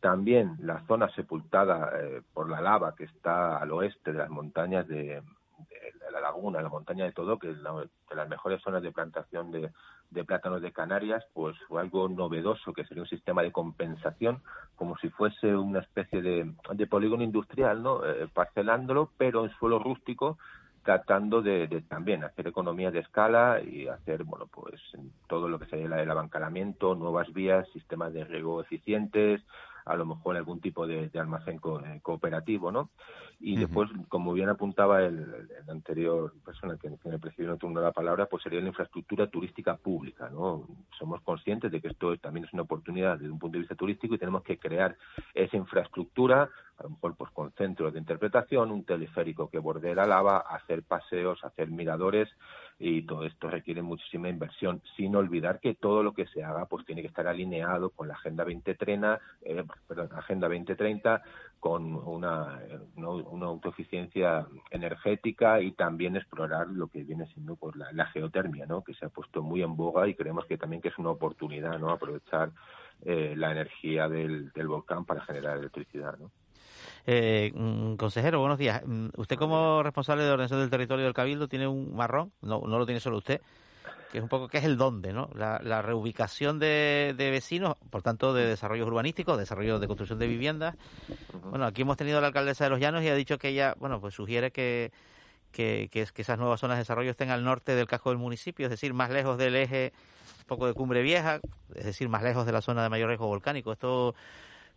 También 0.00 0.56
la 0.58 0.84
zona 0.88 1.08
sepultada 1.10 1.92
eh, 2.00 2.22
por 2.34 2.50
la 2.50 2.60
lava 2.60 2.96
que 2.96 3.04
está 3.04 3.58
al 3.58 3.70
oeste 3.70 4.10
de 4.10 4.18
las 4.18 4.30
montañas 4.30 4.88
de, 4.88 5.22
la 6.10 6.20
laguna, 6.20 6.62
la 6.62 6.68
montaña 6.68 7.04
de 7.04 7.12
Todo, 7.12 7.38
que 7.38 7.50
es 7.50 7.56
de 7.58 8.16
las 8.16 8.28
mejores 8.28 8.62
zonas 8.62 8.82
de 8.82 8.92
plantación 8.92 9.50
de, 9.50 9.70
plátanos 10.24 10.62
de 10.62 10.72
Canarias, 10.72 11.24
pues 11.32 11.56
fue 11.68 11.80
algo 11.80 12.08
novedoso, 12.08 12.72
que 12.72 12.84
sería 12.84 13.02
un 13.02 13.08
sistema 13.08 13.42
de 13.42 13.52
compensación, 13.52 14.42
como 14.76 14.96
si 14.98 15.08
fuese 15.10 15.54
una 15.54 15.80
especie 15.80 16.22
de, 16.22 16.86
polígono 16.86 17.22
industrial, 17.22 17.82
¿no? 17.82 18.04
Eh, 18.04 18.28
parcelándolo, 18.32 19.10
pero 19.16 19.44
en 19.44 19.50
suelo 19.52 19.78
rústico, 19.78 20.38
tratando 20.84 21.42
de, 21.42 21.68
de, 21.68 21.80
también 21.82 22.24
hacer 22.24 22.48
economía 22.48 22.90
de 22.90 23.00
escala 23.00 23.60
y 23.62 23.86
hacer, 23.86 24.24
bueno, 24.24 24.46
pues 24.46 24.80
todo 25.28 25.48
lo 25.48 25.58
que 25.58 25.66
sería 25.66 26.02
el 26.02 26.10
abancalamiento, 26.10 26.94
nuevas 26.94 27.32
vías, 27.32 27.68
sistemas 27.72 28.12
de 28.12 28.24
riego 28.24 28.60
eficientes, 28.60 29.40
a 29.84 29.96
lo 29.96 30.06
mejor 30.06 30.36
algún 30.36 30.60
tipo 30.60 30.86
de, 30.86 31.10
almacén 31.14 31.60
eh, 31.84 32.00
cooperativo, 32.02 32.70
¿no? 32.70 32.90
Y 33.40 33.56
después, 33.56 33.90
como 34.08 34.32
bien 34.32 34.48
apuntaba 34.48 35.02
el, 35.02 35.48
anterior 35.68 36.32
persona 36.44 36.76
que, 36.76 36.90
me 36.90 37.18
presidió 37.18 37.48
no 37.48 37.56
turno 37.56 37.80
la 37.80 37.90
palabra, 37.90 38.26
pues 38.26 38.42
sería 38.44 38.60
la 38.60 38.68
infraestructura 38.68 39.26
turística 39.26 39.76
pública, 39.76 40.30
¿no? 40.30 40.68
Somos 40.96 41.20
conscientes 41.22 41.72
de 41.72 41.80
que 41.80 41.88
esto 41.88 42.16
también 42.18 42.46
es 42.46 42.52
una 42.52 42.62
oportunidad 42.62 43.18
desde 43.18 43.32
un 43.32 43.38
punto 43.38 43.54
de 43.54 43.60
vista 43.60 43.74
turístico 43.74 44.14
y 44.14 44.18
tenemos 44.18 44.42
que 44.44 44.58
crear 44.58 44.96
esa 45.34 45.56
infraestructura, 45.56 46.48
a 46.78 46.82
lo 46.84 46.90
mejor 46.90 47.16
pues 47.16 47.30
con 47.32 47.50
centros 47.52 47.92
de 47.92 47.98
interpretación, 47.98 48.70
un 48.70 48.84
teleférico 48.84 49.50
que 49.50 49.58
borde 49.58 49.94
la 49.94 50.06
lava, 50.06 50.38
hacer 50.38 50.84
paseos, 50.84 51.42
hacer 51.44 51.68
miradores 51.68 52.28
y 52.78 53.02
todo 53.02 53.24
esto 53.24 53.48
requiere 53.48 53.82
muchísima 53.82 54.28
inversión, 54.28 54.82
sin 54.96 55.14
olvidar 55.14 55.60
que 55.60 55.74
todo 55.74 56.02
lo 56.02 56.12
que 56.12 56.26
se 56.26 56.42
haga 56.42 56.66
pues 56.66 56.84
tiene 56.84 57.02
que 57.02 57.08
estar 57.08 57.26
alineado 57.26 57.90
con 57.90 58.08
la 58.08 58.14
Agenda 58.14 58.44
2030, 58.44 59.20
eh, 59.42 59.64
perdón, 59.86 60.08
Agenda 60.16 60.48
2030, 60.48 61.22
con 61.60 61.94
una, 61.94 62.60
una, 62.96 63.46
autoeficiencia 63.46 64.46
energética 64.70 65.60
y 65.60 65.72
también 65.72 66.16
explorar 66.16 66.66
lo 66.68 66.88
que 66.88 67.04
viene 67.04 67.26
siendo 67.26 67.54
pues 67.54 67.76
la, 67.76 68.06
geotermia, 68.06 68.66
¿no? 68.66 68.82
que 68.82 68.94
se 68.94 69.06
ha 69.06 69.10
puesto 69.10 69.42
muy 69.42 69.62
en 69.62 69.76
boga 69.76 70.08
y 70.08 70.14
creemos 70.14 70.44
que 70.46 70.58
también 70.58 70.82
que 70.82 70.88
es 70.88 70.98
una 70.98 71.10
oportunidad, 71.10 71.78
¿no? 71.78 71.90
aprovechar 71.90 72.50
eh, 73.04 73.34
la 73.36 73.52
energía 73.52 74.08
del, 74.08 74.50
del 74.52 74.66
volcán 74.66 75.04
para 75.04 75.24
generar 75.24 75.58
electricidad, 75.58 76.18
¿no? 76.18 76.30
Eh, 77.06 77.52
mm, 77.54 77.94
consejero, 77.96 78.40
buenos 78.40 78.58
días. 78.58 78.82
Mm, 78.84 79.08
usted 79.16 79.36
como 79.36 79.82
responsable 79.82 80.24
de 80.24 80.30
ordenación 80.30 80.60
del 80.60 80.70
territorio 80.70 81.04
del 81.04 81.14
Cabildo 81.14 81.48
tiene 81.48 81.66
un 81.66 81.94
marrón, 81.94 82.32
no, 82.40 82.62
no 82.66 82.78
lo 82.78 82.86
tiene 82.86 83.00
solo 83.00 83.18
usted, 83.18 83.40
que 84.10 84.18
es 84.18 84.22
un 84.22 84.28
poco 84.28 84.48
que 84.48 84.58
es 84.58 84.64
el 84.64 84.76
dónde, 84.76 85.12
¿no? 85.12 85.30
La, 85.34 85.82
reubicación 85.82 86.58
de, 86.58 87.14
vecinos, 87.16 87.76
por 87.90 88.02
tanto, 88.02 88.34
de 88.34 88.46
desarrollos 88.46 88.86
urbanísticos, 88.86 89.38
desarrollo 89.38 89.78
de 89.78 89.86
construcción 89.86 90.18
de 90.18 90.26
viviendas. 90.26 90.76
Bueno, 91.50 91.64
aquí 91.64 91.82
hemos 91.82 91.96
tenido 91.96 92.18
a 92.18 92.20
la 92.20 92.26
alcaldesa 92.26 92.64
de 92.64 92.70
Los 92.70 92.78
Llanos 92.78 93.02
y 93.02 93.08
ha 93.08 93.14
dicho 93.14 93.38
que 93.38 93.48
ella, 93.48 93.74
bueno, 93.78 94.00
pues 94.00 94.14
sugiere 94.14 94.50
que, 94.50 94.92
que, 95.50 95.88
que, 95.90 96.06
que 96.06 96.22
esas 96.22 96.38
nuevas 96.38 96.60
zonas 96.60 96.76
de 96.76 96.82
desarrollo 96.82 97.10
estén 97.10 97.30
al 97.30 97.42
norte 97.42 97.74
del 97.74 97.86
casco 97.86 98.10
del 98.10 98.18
municipio, 98.18 98.66
es 98.66 98.70
decir, 98.70 98.92
más 98.92 99.10
lejos 99.10 99.38
del 99.38 99.56
eje 99.56 99.92
un 100.40 100.46
poco 100.46 100.66
de 100.66 100.74
Cumbre 100.74 101.00
Vieja, 101.02 101.40
es 101.74 101.84
decir, 101.86 102.10
más 102.10 102.22
lejos 102.22 102.44
de 102.44 102.52
la 102.52 102.60
zona 102.60 102.82
de 102.82 102.90
mayor 102.90 103.08
riesgo 103.08 103.26
volcánico. 103.26 103.72
Esto 103.72 104.14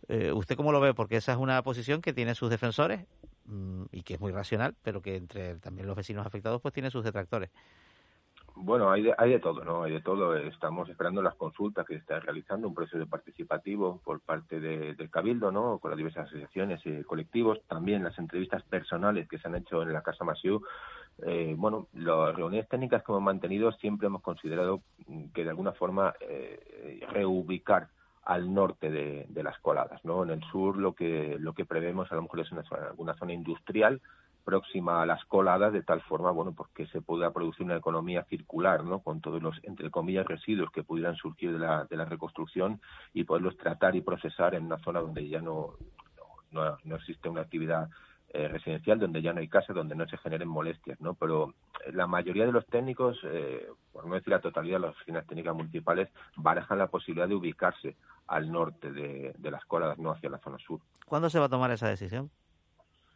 eh, 0.08 0.32
¿Usted 0.32 0.56
cómo 0.56 0.72
lo 0.72 0.80
ve? 0.80 0.94
Porque 0.94 1.16
esa 1.16 1.32
es 1.32 1.38
una 1.38 1.62
posición 1.62 2.00
que 2.00 2.12
tiene 2.12 2.34
sus 2.34 2.50
defensores 2.50 3.06
mm, 3.46 3.84
y 3.92 4.02
que 4.02 4.14
es 4.14 4.20
muy 4.20 4.32
racional, 4.32 4.74
pero 4.82 5.02
que 5.02 5.16
entre 5.16 5.56
también 5.56 5.86
los 5.86 5.96
vecinos 5.96 6.26
afectados 6.26 6.60
pues 6.60 6.74
tiene 6.74 6.90
sus 6.90 7.04
detractores. 7.04 7.50
Bueno, 8.58 8.90
hay 8.90 9.02
de, 9.02 9.14
hay 9.18 9.32
de 9.32 9.38
todo, 9.38 9.62
¿no? 9.64 9.82
Hay 9.82 9.92
de 9.92 10.00
todo. 10.00 10.34
Estamos 10.34 10.88
esperando 10.88 11.20
las 11.20 11.34
consultas 11.34 11.84
que 11.84 11.96
está 11.96 12.20
realizando, 12.20 12.66
un 12.66 12.74
proceso 12.74 13.06
participativo 13.06 14.00
por 14.02 14.20
parte 14.20 14.60
del 14.60 15.10
Cabildo, 15.10 15.52
¿no? 15.52 15.78
Con 15.78 15.90
las 15.90 15.98
diversas 15.98 16.28
asociaciones 16.28 16.80
y 16.86 17.02
colectivos. 17.04 17.60
También 17.68 18.02
las 18.02 18.18
entrevistas 18.18 18.62
personales 18.62 19.28
que 19.28 19.38
se 19.38 19.48
han 19.48 19.56
hecho 19.56 19.82
en 19.82 19.92
la 19.92 20.02
Casa 20.02 20.24
Masiu. 20.24 20.62
Eh, 21.22 21.54
bueno, 21.56 21.88
las 21.92 22.34
reuniones 22.34 22.66
técnicas 22.66 23.02
que 23.02 23.12
hemos 23.12 23.22
mantenido 23.22 23.72
siempre 23.72 24.06
hemos 24.06 24.22
considerado 24.22 24.80
que 25.34 25.44
de 25.44 25.50
alguna 25.50 25.72
forma 25.72 26.14
eh, 26.20 27.06
reubicar 27.10 27.88
al 28.26 28.52
norte 28.52 28.90
de, 28.90 29.42
las 29.42 29.58
coladas. 29.60 30.04
¿no? 30.04 30.24
En 30.24 30.30
el 30.30 30.42
sur 30.50 30.76
lo 30.76 30.94
que, 30.94 31.36
lo 31.38 31.54
que 31.54 31.64
prevemos 31.64 32.10
a 32.10 32.16
lo 32.16 32.22
mejor 32.22 32.40
es 32.40 32.52
una 32.52 32.64
zona, 32.64 32.88
alguna 32.88 33.14
zona 33.14 33.32
industrial 33.32 34.02
próxima 34.44 35.02
a 35.02 35.06
las 35.06 35.24
coladas 35.24 35.72
de 35.72 35.82
tal 35.82 36.00
forma 36.02 36.30
bueno 36.30 36.52
pues 36.52 36.70
que 36.70 36.86
se 36.86 37.00
pueda 37.00 37.32
producir 37.32 37.66
una 37.66 37.76
economía 37.76 38.22
circular 38.24 38.84
no 38.84 39.00
con 39.00 39.20
todos 39.20 39.42
los 39.42 39.58
entre 39.64 39.90
comillas 39.90 40.24
residuos 40.24 40.70
que 40.70 40.84
pudieran 40.84 41.16
surgir 41.16 41.52
de 41.52 41.58
la, 41.58 41.84
de 41.84 41.96
la 41.96 42.04
reconstrucción 42.04 42.80
y 43.12 43.24
poderlos 43.24 43.56
tratar 43.56 43.96
y 43.96 44.02
procesar 44.02 44.54
en 44.54 44.66
una 44.66 44.78
zona 44.78 45.00
donde 45.00 45.28
ya 45.28 45.40
no, 45.40 45.74
no, 46.52 46.78
no 46.84 46.94
existe 46.94 47.28
una 47.28 47.40
actividad 47.40 47.88
eh, 48.36 48.48
residencial 48.48 48.98
donde 48.98 49.22
ya 49.22 49.32
no 49.32 49.40
hay 49.40 49.48
casa, 49.48 49.72
donde 49.72 49.94
no 49.94 50.06
se 50.06 50.18
generen 50.18 50.48
molestias, 50.48 51.00
¿no? 51.00 51.14
Pero 51.14 51.54
la 51.90 52.06
mayoría 52.06 52.44
de 52.44 52.52
los 52.52 52.66
técnicos, 52.66 53.18
eh, 53.24 53.66
por 53.92 54.06
no 54.06 54.14
decir 54.14 54.28
la 54.28 54.40
totalidad 54.40 54.76
de 54.76 54.86
las 54.88 54.94
oficinas 54.94 55.26
técnicas 55.26 55.54
municipales, 55.54 56.10
barajan 56.36 56.76
la 56.76 56.88
posibilidad 56.88 57.26
de 57.26 57.34
ubicarse 57.34 57.96
al 58.26 58.52
norte 58.52 58.92
de, 58.92 59.50
las 59.50 59.64
coladas, 59.64 59.96
no 59.96 60.10
hacia 60.10 60.28
la 60.28 60.38
zona 60.38 60.58
sur. 60.58 60.80
¿Cuándo 61.06 61.30
se 61.30 61.38
va 61.38 61.46
a 61.46 61.48
tomar 61.48 61.70
esa 61.70 61.88
decisión? 61.88 62.30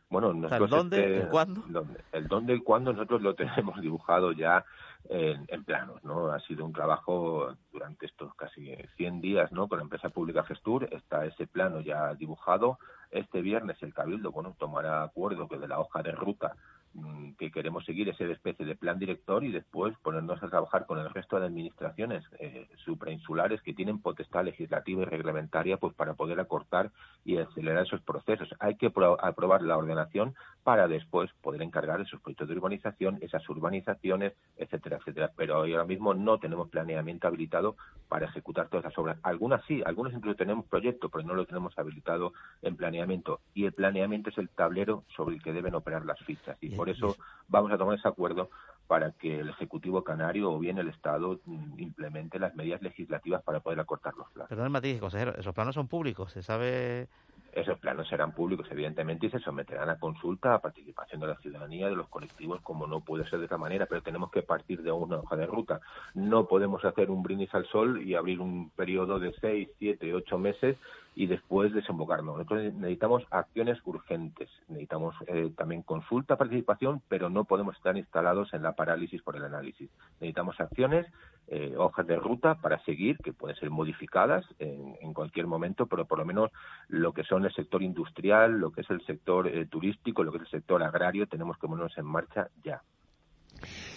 Bueno, 0.08 0.32
nosotros 0.32 0.70
¿El 0.70 0.76
dónde? 0.78 0.98
Este, 0.98 1.20
¿El 1.20 1.28
cuándo? 1.28 1.64
El 2.12 2.26
dónde 2.26 2.54
y 2.54 2.60
cuándo 2.60 2.92
nosotros 2.94 3.20
lo 3.20 3.34
tenemos 3.36 3.78
dibujado 3.78 4.32
ya 4.32 4.64
en, 5.10 5.44
en, 5.48 5.64
planos, 5.64 6.02
¿no? 6.02 6.32
Ha 6.32 6.40
sido 6.40 6.64
un 6.64 6.72
trabajo 6.72 7.54
durante 7.72 8.06
estos 8.06 8.34
casi 8.36 8.74
100 8.96 9.20
días, 9.20 9.52
¿no? 9.52 9.68
Con 9.68 9.80
la 9.80 9.84
empresa 9.84 10.08
pública 10.08 10.44
Gestur 10.44 10.88
está 10.90 11.26
ese 11.26 11.46
plano 11.46 11.80
ya 11.80 12.14
dibujado. 12.14 12.78
Este 13.10 13.42
viernes 13.42 13.76
el 13.82 13.94
Cabildo, 13.94 14.30
bueno, 14.32 14.54
tomará 14.58 15.02
acuerdo 15.02 15.48
que 15.48 15.58
de 15.58 15.68
la 15.68 15.80
hoja 15.80 16.02
de 16.02 16.12
ruta 16.12 16.54
Mm, 16.92 17.34
que 17.38 17.52
queremos 17.52 17.84
seguir 17.84 18.08
ese 18.08 18.28
especie 18.32 18.66
de 18.66 18.74
plan 18.74 18.98
director 18.98 19.44
y 19.44 19.52
después 19.52 19.96
ponernos 20.02 20.42
a 20.42 20.48
trabajar 20.48 20.86
con 20.86 20.98
el 20.98 21.08
resto 21.10 21.38
de 21.38 21.46
administraciones 21.46 22.24
eh, 22.40 22.68
suprainsulares 22.84 23.62
que 23.62 23.74
tienen 23.74 24.00
potestad 24.00 24.44
legislativa 24.44 25.02
y 25.02 25.04
reglamentaria 25.04 25.76
pues 25.76 25.94
para 25.94 26.14
poder 26.14 26.40
acortar 26.40 26.90
y 27.24 27.36
acelerar 27.36 27.86
esos 27.86 28.00
procesos. 28.00 28.48
Hay 28.58 28.74
que 28.74 28.92
aprobar 29.22 29.62
la 29.62 29.76
ordenación 29.76 30.34
para 30.62 30.88
después 30.88 31.30
poder 31.40 31.62
encargar 31.62 32.00
esos 32.00 32.20
proyectos 32.20 32.48
de 32.48 32.54
urbanización, 32.54 33.18
esas 33.20 33.48
urbanizaciones, 33.48 34.34
etcétera, 34.56 34.98
etcétera. 34.98 35.30
Pero 35.34 35.56
ahora 35.56 35.84
mismo 35.84 36.14
no 36.14 36.38
tenemos 36.38 36.68
planeamiento 36.68 37.26
habilitado 37.26 37.76
para 38.08 38.26
ejecutar 38.26 38.68
todas 38.68 38.84
esas 38.84 38.98
obras. 38.98 39.18
Algunas 39.22 39.64
sí, 39.64 39.82
algunas 39.84 40.12
incluso 40.12 40.36
tenemos 40.36 40.66
proyectos, 40.66 41.10
pero 41.10 41.24
no 41.24 41.34
lo 41.34 41.46
tenemos 41.46 41.78
habilitado 41.78 42.32
en 42.62 42.76
planeamiento. 42.76 43.40
Y 43.54 43.64
el 43.64 43.72
planeamiento 43.72 44.30
es 44.30 44.38
el 44.38 44.50
tablero 44.50 45.04
sobre 45.16 45.36
el 45.36 45.42
que 45.42 45.52
deben 45.52 45.74
operar 45.74 46.04
las 46.04 46.20
fichas. 46.20 46.56
Y 46.60 46.70
por 46.70 46.90
eso 46.90 47.16
vamos 47.48 47.72
a 47.72 47.78
tomar 47.78 47.98
ese 47.98 48.08
acuerdo 48.08 48.50
para 48.86 49.12
que 49.12 49.38
el 49.38 49.48
Ejecutivo 49.48 50.02
Canario 50.02 50.50
o 50.50 50.58
bien 50.58 50.78
el 50.78 50.88
Estado 50.88 51.38
mm, 51.44 51.78
implemente 51.78 52.40
las 52.40 52.56
medidas 52.56 52.82
legislativas 52.82 53.40
para 53.44 53.60
poder 53.60 53.78
acortar 53.78 54.14
los 54.14 54.28
plazos. 54.30 54.48
Perdón, 54.48 54.72
Matiz, 54.72 54.98
consejero, 54.98 55.32
esos 55.36 55.54
planos 55.54 55.76
son 55.76 55.86
públicos, 55.86 56.32
¿se 56.32 56.42
sabe 56.42 57.08
esos 57.52 57.78
planos 57.78 58.08
serán 58.08 58.32
públicos, 58.32 58.66
evidentemente, 58.70 59.26
y 59.26 59.30
se 59.30 59.40
someterán 59.40 59.90
a 59.90 59.98
consulta, 59.98 60.54
a 60.54 60.60
participación 60.60 61.20
de 61.20 61.26
la 61.26 61.36
ciudadanía, 61.36 61.88
de 61.88 61.96
los 61.96 62.08
colectivos, 62.08 62.60
como 62.62 62.86
no 62.86 63.00
puede 63.00 63.28
ser 63.28 63.38
de 63.40 63.46
otra 63.46 63.58
manera, 63.58 63.86
pero 63.86 64.02
tenemos 64.02 64.30
que 64.30 64.42
partir 64.42 64.82
de 64.82 64.92
una 64.92 65.16
hoja 65.16 65.36
de 65.36 65.46
ruta. 65.46 65.80
No 66.14 66.46
podemos 66.46 66.84
hacer 66.84 67.10
un 67.10 67.22
brindis 67.22 67.52
al 67.54 67.66
sol 67.66 68.02
y 68.02 68.14
abrir 68.14 68.40
un 68.40 68.70
periodo 68.70 69.18
de 69.18 69.32
seis, 69.40 69.68
siete, 69.78 70.14
ocho 70.14 70.38
meses 70.38 70.76
y 71.20 71.26
después 71.26 71.74
desembocarnos. 71.74 72.38
Nosotros 72.38 72.72
necesitamos 72.72 73.26
acciones 73.30 73.78
urgentes, 73.84 74.48
necesitamos 74.68 75.14
eh, 75.26 75.52
también 75.54 75.82
consulta, 75.82 76.38
participación, 76.38 77.02
pero 77.08 77.28
no 77.28 77.44
podemos 77.44 77.76
estar 77.76 77.94
instalados 77.98 78.54
en 78.54 78.62
la 78.62 78.72
parálisis 78.72 79.20
por 79.20 79.36
el 79.36 79.44
análisis. 79.44 79.90
Necesitamos 80.14 80.58
acciones, 80.58 81.06
eh, 81.48 81.74
hojas 81.76 82.06
de 82.06 82.16
ruta 82.16 82.54
para 82.54 82.82
seguir, 82.84 83.18
que 83.18 83.34
pueden 83.34 83.54
ser 83.56 83.68
modificadas 83.68 84.46
en, 84.58 85.12
cualquier 85.12 85.46
momento, 85.46 85.84
pero 85.84 86.06
por 86.06 86.18
lo 86.18 86.24
menos 86.24 86.50
lo 86.88 87.12
que 87.12 87.24
son 87.24 87.44
el 87.44 87.52
sector 87.52 87.82
industrial, 87.82 88.58
lo 88.58 88.72
que 88.72 88.80
es 88.80 88.88
el 88.88 89.04
sector 89.04 89.46
eh, 89.46 89.66
turístico, 89.66 90.24
lo 90.24 90.32
que 90.32 90.38
es 90.38 90.44
el 90.44 90.50
sector 90.50 90.82
agrario, 90.82 91.26
tenemos 91.26 91.58
que 91.58 91.68
ponernos 91.68 91.98
en 91.98 92.06
marcha 92.06 92.48
ya. 92.64 92.80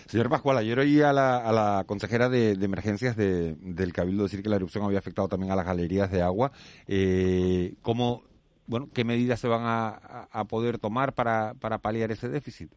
Señor 0.08 0.30
Pascual, 0.30 0.58
ayer 0.58 0.78
oí 0.78 1.02
a 1.02 1.12
la, 1.12 1.38
a 1.38 1.52
la 1.52 1.84
consejera 1.86 2.30
de, 2.30 2.52
emergencias 2.52 3.16
del 3.18 3.94
Cabildo 3.94 4.24
decir 4.24 4.44
que 4.44 4.50
la 4.50 4.58
erupción 4.58 4.86
había 4.86 5.00
afectado 5.00 5.28
también 5.28 5.52
a 5.52 5.56
las 5.56 5.66
galerías 5.66 6.12
de 6.12 6.22
agua. 6.22 6.52
Eh, 6.88 7.76
¿cómo, 7.82 8.24
bueno, 8.68 8.90
¿Qué 8.94 9.04
medidas 9.04 9.40
se 9.40 9.48
van 9.48 9.64
a, 9.64 10.44
poder 10.46 10.78
tomar 10.78 11.14
para, 11.14 11.54
para 11.56 11.80
paliar 11.80 12.12
ese 12.12 12.30
déficit? 12.30 12.72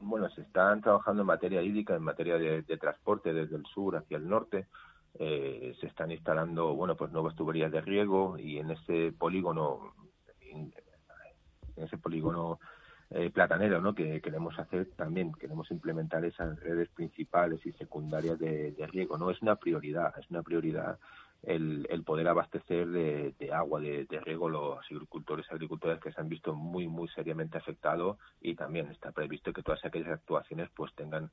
Bueno, 0.00 0.28
se 0.30 0.40
están 0.40 0.80
trabajando 0.80 1.22
en 1.22 1.26
materia 1.26 1.62
hídrica, 1.62 1.94
en 1.94 2.02
materia 2.02 2.38
de, 2.38 2.62
transporte 2.78 3.32
desde 3.32 3.56
el 3.56 3.66
sur 3.66 3.96
hacia 3.96 4.16
el 4.16 4.28
norte. 4.28 4.66
Eh, 5.18 5.74
se 5.80 5.86
están 5.86 6.10
instalando, 6.10 6.74
bueno, 6.74 6.96
pues 6.96 7.10
nuevas 7.12 7.34
tuberías 7.36 7.70
de 7.70 7.80
riego 7.80 8.38
y 8.38 8.58
en 8.58 8.70
ese 8.70 9.12
polígono, 9.12 9.94
en 10.40 10.72
ese 11.76 11.98
polígono 11.98 12.58
eh, 13.10 13.30
platanero 13.30 13.80
¿no? 13.80 13.94
que 13.94 14.20
queremos 14.20 14.56
hacer 14.58 14.86
también, 14.96 15.32
queremos 15.32 15.70
implementar 15.70 16.24
esas 16.24 16.58
redes 16.60 16.88
principales 16.90 17.64
y 17.66 17.72
secundarias 17.72 18.38
de, 18.38 18.74
riego. 18.92 19.18
No 19.18 19.30
es 19.30 19.42
una 19.42 19.56
prioridad, 19.56 20.14
es 20.18 20.30
una 20.30 20.42
prioridad 20.42 20.98
el, 21.42 21.86
el 21.90 22.04
poder 22.04 22.28
abastecer 22.28 22.86
de, 22.86 23.50
agua, 23.52 23.80
de, 23.80 24.06
riego 24.24 24.48
los 24.48 24.78
agricultores 24.90 25.46
y 25.50 25.54
agricultoras 25.54 26.00
que 26.00 26.12
se 26.12 26.20
han 26.20 26.28
visto 26.28 26.54
muy, 26.54 26.86
muy 26.86 27.08
seriamente 27.08 27.58
afectados 27.58 28.18
y 28.40 28.54
también 28.54 28.88
está 28.90 29.10
previsto 29.10 29.52
que 29.52 29.62
todas 29.62 29.84
aquellas 29.84 30.10
actuaciones 30.10 30.68
pues 30.74 30.94
tengan 30.94 31.30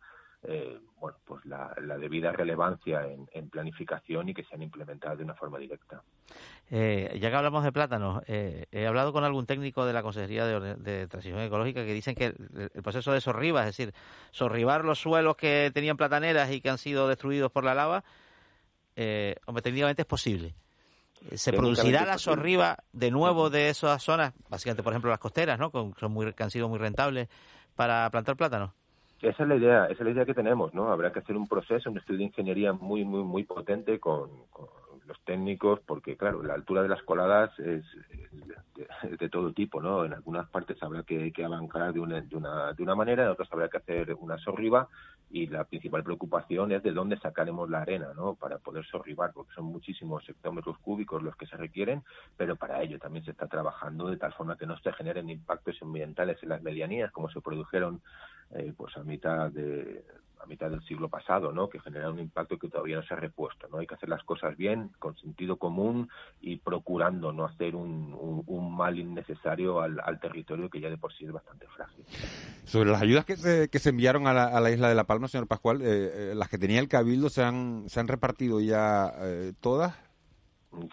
eh, 0.48 0.80
bueno, 1.00 1.18
pues 1.26 1.46
la, 1.46 1.76
debida 2.00 2.32
relevancia 2.32 3.06
en, 3.06 3.50
planificación 3.50 4.30
y 4.30 4.34
que 4.34 4.44
sean 4.46 4.64
implementadas 4.64 5.18
de 5.18 5.26
una 5.26 5.36
forma 5.36 5.60
directa. 5.60 6.02
Eh, 6.72 7.18
ya 7.22 7.30
que 7.30 7.36
hablamos 7.36 7.64
de 7.64 7.72
plátanos, 7.72 8.24
eh, 8.28 8.66
he 8.72 8.88
hablado 8.88 9.14
con 9.14 9.24
algún 9.24 9.46
técnico 9.46 9.86
de 9.86 9.94
la 9.94 10.02
Consejería 10.02 10.46
de, 10.46 11.08
Transición 11.08 11.42
Ecológica 11.42 11.86
que 11.86 11.94
dicen 11.94 12.16
que 12.16 12.26
el, 12.28 12.82
proceso 12.82 13.12
de 13.12 13.22
sorriba, 13.22 13.62
es 13.62 13.78
decir, 13.78 13.94
sorribar 14.32 14.86
los 14.86 15.00
suelos 15.00 15.36
que 15.36 15.70
tenían 15.74 15.98
plataneras 15.98 16.50
y 16.52 16.62
que 16.62 16.70
han 16.70 16.78
sido 16.78 17.08
destruidos 17.08 17.52
por 17.52 17.64
la 17.64 17.76
lava, 17.76 18.04
eh, 18.96 19.36
técnicamente 19.62 20.04
es 20.04 20.08
posible. 20.08 20.56
¿Se 21.36 21.52
producirá 21.52 22.06
la 22.06 22.18
sorriba 22.18 22.78
de 22.94 23.12
nuevo 23.12 23.50
de 23.50 23.70
esas 23.70 24.02
zonas, 24.02 24.34
básicamente, 24.50 24.84
por 24.84 24.94
ejemplo, 24.94 25.10
las 25.10 25.20
costeras, 25.20 25.60
¿no? 25.60 25.72
son 25.72 26.12
muy, 26.12 26.32
que 26.34 26.44
han 26.44 26.52
sido 26.52 26.70
muy 26.70 26.80
rentables 26.80 27.28
para 27.76 28.10
plantar 28.10 28.38
plátanos? 28.38 28.72
Esa 29.22 29.44
es 29.44 29.50
la 29.50 29.56
idea, 29.56 29.86
esa 29.86 29.94
es 29.94 30.02
la 30.02 30.12
idea 30.12 30.26
que 30.26 30.34
tenemos, 30.34 30.74
¿no? 30.74 30.92
Habrá 30.92 31.12
que 31.12 31.20
hacer 31.20 31.36
un 31.36 31.48
proceso, 31.48 31.90
un 31.90 31.98
estudio 31.98 32.20
de 32.20 32.26
ingeniería 32.26 32.74
muy, 32.74 33.04
muy, 33.04 33.24
muy 33.24 33.44
potente 33.44 34.00
con, 34.00 34.30
los 35.08 35.20
técnicos, 35.22 35.80
porque 35.86 36.18
claro, 36.18 36.44
la 36.44 36.54
altura 36.54 36.84
de 36.84 36.90
las 36.90 37.02
coladas 37.04 37.58
es, 37.60 37.84
de, 39.20 39.30
todo 39.30 39.54
tipo, 39.54 39.82
¿no? 39.82 40.06
En 40.06 40.14
algunas 40.14 40.50
partes 40.50 40.82
habrá 40.84 41.04
que, 41.04 41.32
que 41.32 41.46
abancar 41.46 41.94
de 41.94 42.00
una, 42.00 42.22
de, 42.22 42.36
una, 42.36 42.74
de 42.74 42.84
una 42.84 42.94
manera, 42.94 43.24
en 43.24 43.30
otras 43.30 43.52
habrá 43.52 43.70
que 43.70 43.78
hacer 43.78 44.14
una 44.20 44.38
sorriba 44.38 44.88
y 45.30 45.48
la 45.48 45.64
principal 45.64 46.04
preocupación 46.04 46.72
es 46.72 46.84
de 46.84 46.92
dónde 46.92 47.18
sacaremos 47.18 47.70
la 47.70 47.82
arena, 47.82 48.10
¿no? 48.16 48.36
Para 48.36 48.60
poder 48.60 48.86
sorribar, 48.86 49.32
porque 49.34 49.54
son 49.54 49.66
muchísimos 49.66 50.28
hectómetros 50.28 50.78
cúbicos 50.80 51.24
los 51.24 51.36
que 51.36 51.48
se 51.48 51.58
requieren, 51.58 52.04
pero 52.36 52.56
para 52.56 52.82
ello 52.82 53.00
también 53.00 53.26
se 53.26 53.32
está 53.32 53.48
trabajando 53.48 54.10
de 54.10 54.18
tal 54.18 54.34
forma 54.34 54.58
que 54.58 54.66
no 54.68 54.78
se 54.78 54.94
generen 54.94 55.30
impactos 55.30 55.82
ambientales 55.82 56.42
en 56.44 56.50
las 56.50 56.62
medianías, 56.62 57.12
como 57.12 57.30
se 57.30 57.42
produjeron 57.42 58.02
eh, 58.52 58.74
pues 58.76 58.96
a 58.98 59.04
mitad 59.04 59.52
de 59.52 60.04
a 60.42 60.46
mitad 60.46 60.70
del 60.70 60.84
siglo 60.84 61.10
pasado, 61.10 61.52
¿no? 61.52 61.68
Que 61.68 61.80
genera 61.80 62.10
un 62.10 62.20
impacto 62.20 62.58
que 62.58 62.70
todavía 62.70 62.98
no 62.98 63.04
se 63.04 63.14
ha 63.14 63.18
repuesto, 63.18 63.68
¿no? 63.70 63.80
Hay 63.80 63.88
que 63.88 63.96
hacer 63.96 64.08
las 64.08 64.24
cosas 64.24 64.56
bien, 64.56 64.92
con 65.00 65.18
sentido 65.18 65.58
común 65.58 66.10
y 66.42 66.58
procurando 66.58 67.32
no 67.34 67.46
hacer 67.46 67.76
un, 67.76 68.16
mal 68.78 69.00
innecesario 69.00 69.82
al, 69.82 70.20
territorio 70.20 70.70
que 70.70 70.80
ya 70.80 70.90
de 70.90 70.98
por 70.98 71.12
sí 71.14 71.26
es 71.26 71.32
bastante 71.32 71.66
frágil. 71.76 72.06
Sobre 72.66 72.92
las 72.92 73.02
ayudas 73.02 73.26
que 73.26 73.36
se, 73.36 73.70
que 73.70 73.80
se 73.80 73.90
enviaron 73.90 74.28
a 74.28 74.34
la, 74.34 74.72
isla 74.72 74.90
de 74.90 74.96
La 74.96 75.06
Palma, 75.06 75.28
señor 75.28 75.48
Pascual, 75.48 75.82
eh, 75.82 75.86
eh, 76.32 76.34
las 76.36 76.50
que 76.50 76.60
tenía 76.60 76.80
el 76.80 76.88
Cabildo 76.88 77.30
se 77.30 77.44
han, 77.44 77.90
se 77.90 78.00
han 78.00 78.08
repartido 78.08 78.62
ya 78.62 79.12
todas. 79.60 80.00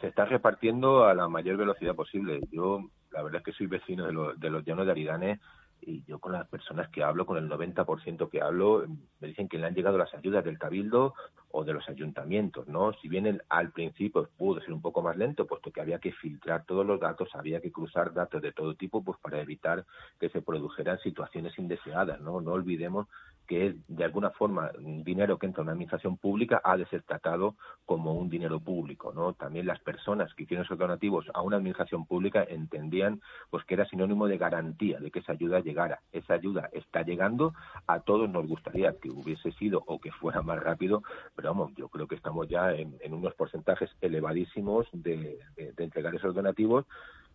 Se 0.00 0.06
está 0.06 0.24
repartiendo 0.24 1.04
a 1.04 1.12
la 1.12 1.28
mayor 1.28 1.58
velocidad 1.58 1.94
posible. 1.94 2.40
Yo, 2.50 2.80
la 3.10 3.22
verdad 3.22 3.40
es 3.40 3.44
que 3.44 3.52
soy 3.52 3.66
vecino 3.66 4.06
de, 4.06 4.34
de 4.38 4.50
los 4.50 4.64
llanos 4.64 4.86
de 4.86 4.92
Aridane 4.92 5.40
y 5.86 6.04
yo 6.04 6.18
con 6.18 6.32
las 6.32 6.48
personas 6.48 6.88
que 6.88 7.02
hablo, 7.02 7.26
con 7.26 7.36
el 7.36 7.48
90% 7.48 8.28
que 8.30 8.40
hablo, 8.40 8.86
me 9.20 9.28
dicen 9.28 9.48
que 9.48 9.58
le 9.58 9.66
han 9.66 9.74
llegado 9.74 9.98
las 9.98 10.12
ayudas 10.14 10.44
del 10.44 10.58
Cabildo 10.58 11.14
o 11.50 11.64
de 11.64 11.72
los 11.72 11.88
ayuntamientos, 11.88 12.66
¿no? 12.66 12.92
Si 12.94 13.08
bien 13.08 13.42
al 13.48 13.70
principio 13.70 14.28
pudo 14.36 14.60
ser 14.60 14.72
un 14.72 14.82
poco 14.82 15.02
más 15.02 15.16
lento, 15.16 15.46
puesto 15.46 15.70
que 15.70 15.80
había 15.80 15.98
que 15.98 16.12
filtrar 16.12 16.64
todos 16.64 16.84
los 16.84 17.00
datos, 17.00 17.28
había 17.34 17.60
que 17.60 17.70
cruzar 17.70 18.12
datos 18.12 18.42
de 18.42 18.52
todo 18.52 18.74
tipo, 18.74 19.04
pues 19.04 19.18
para 19.20 19.40
evitar 19.40 19.84
que 20.18 20.28
se 20.30 20.42
produjeran 20.42 20.98
situaciones 21.00 21.56
indeseadas, 21.58 22.20
¿no? 22.20 22.40
No 22.40 22.52
olvidemos 22.52 23.06
que 23.46 23.76
de 23.88 24.04
alguna 24.04 24.30
forma 24.30 24.70
dinero 24.78 25.38
que 25.38 25.46
entra 25.46 25.60
a 25.60 25.64
una 25.64 25.72
administración 25.72 26.16
pública 26.16 26.60
ha 26.64 26.76
de 26.76 26.86
ser 26.86 27.02
tratado 27.02 27.56
como 27.84 28.14
un 28.14 28.28
dinero 28.28 28.60
público, 28.60 29.12
¿no? 29.14 29.34
También 29.34 29.66
las 29.66 29.80
personas 29.80 30.32
que 30.34 30.44
hicieron 30.44 30.64
esos 30.64 30.78
donativos 30.78 31.26
a 31.34 31.42
una 31.42 31.56
administración 31.56 32.06
pública 32.06 32.44
entendían 32.48 33.20
pues 33.50 33.64
que 33.64 33.74
era 33.74 33.86
sinónimo 33.86 34.26
de 34.26 34.38
garantía 34.38 34.98
de 34.98 35.10
que 35.10 35.18
esa 35.18 35.32
ayuda 35.32 35.60
llegara. 35.60 36.00
Esa 36.12 36.34
ayuda 36.34 36.68
está 36.72 37.02
llegando, 37.02 37.54
a 37.86 38.00
todos 38.00 38.30
nos 38.30 38.46
gustaría 38.46 38.98
que 38.98 39.10
hubiese 39.10 39.52
sido 39.52 39.82
o 39.86 40.00
que 40.00 40.12
fuera 40.12 40.42
más 40.42 40.62
rápido, 40.62 41.02
pero 41.36 41.50
vamos, 41.50 41.72
yo 41.76 41.88
creo 41.88 42.06
que 42.06 42.14
estamos 42.14 42.48
ya 42.48 42.72
en, 42.72 42.94
unos 43.12 43.34
porcentajes 43.34 43.90
elevadísimos 44.00 44.88
de, 44.92 45.38
de 45.56 45.84
entregar 45.84 46.14
esos 46.14 46.34
donativos 46.34 46.86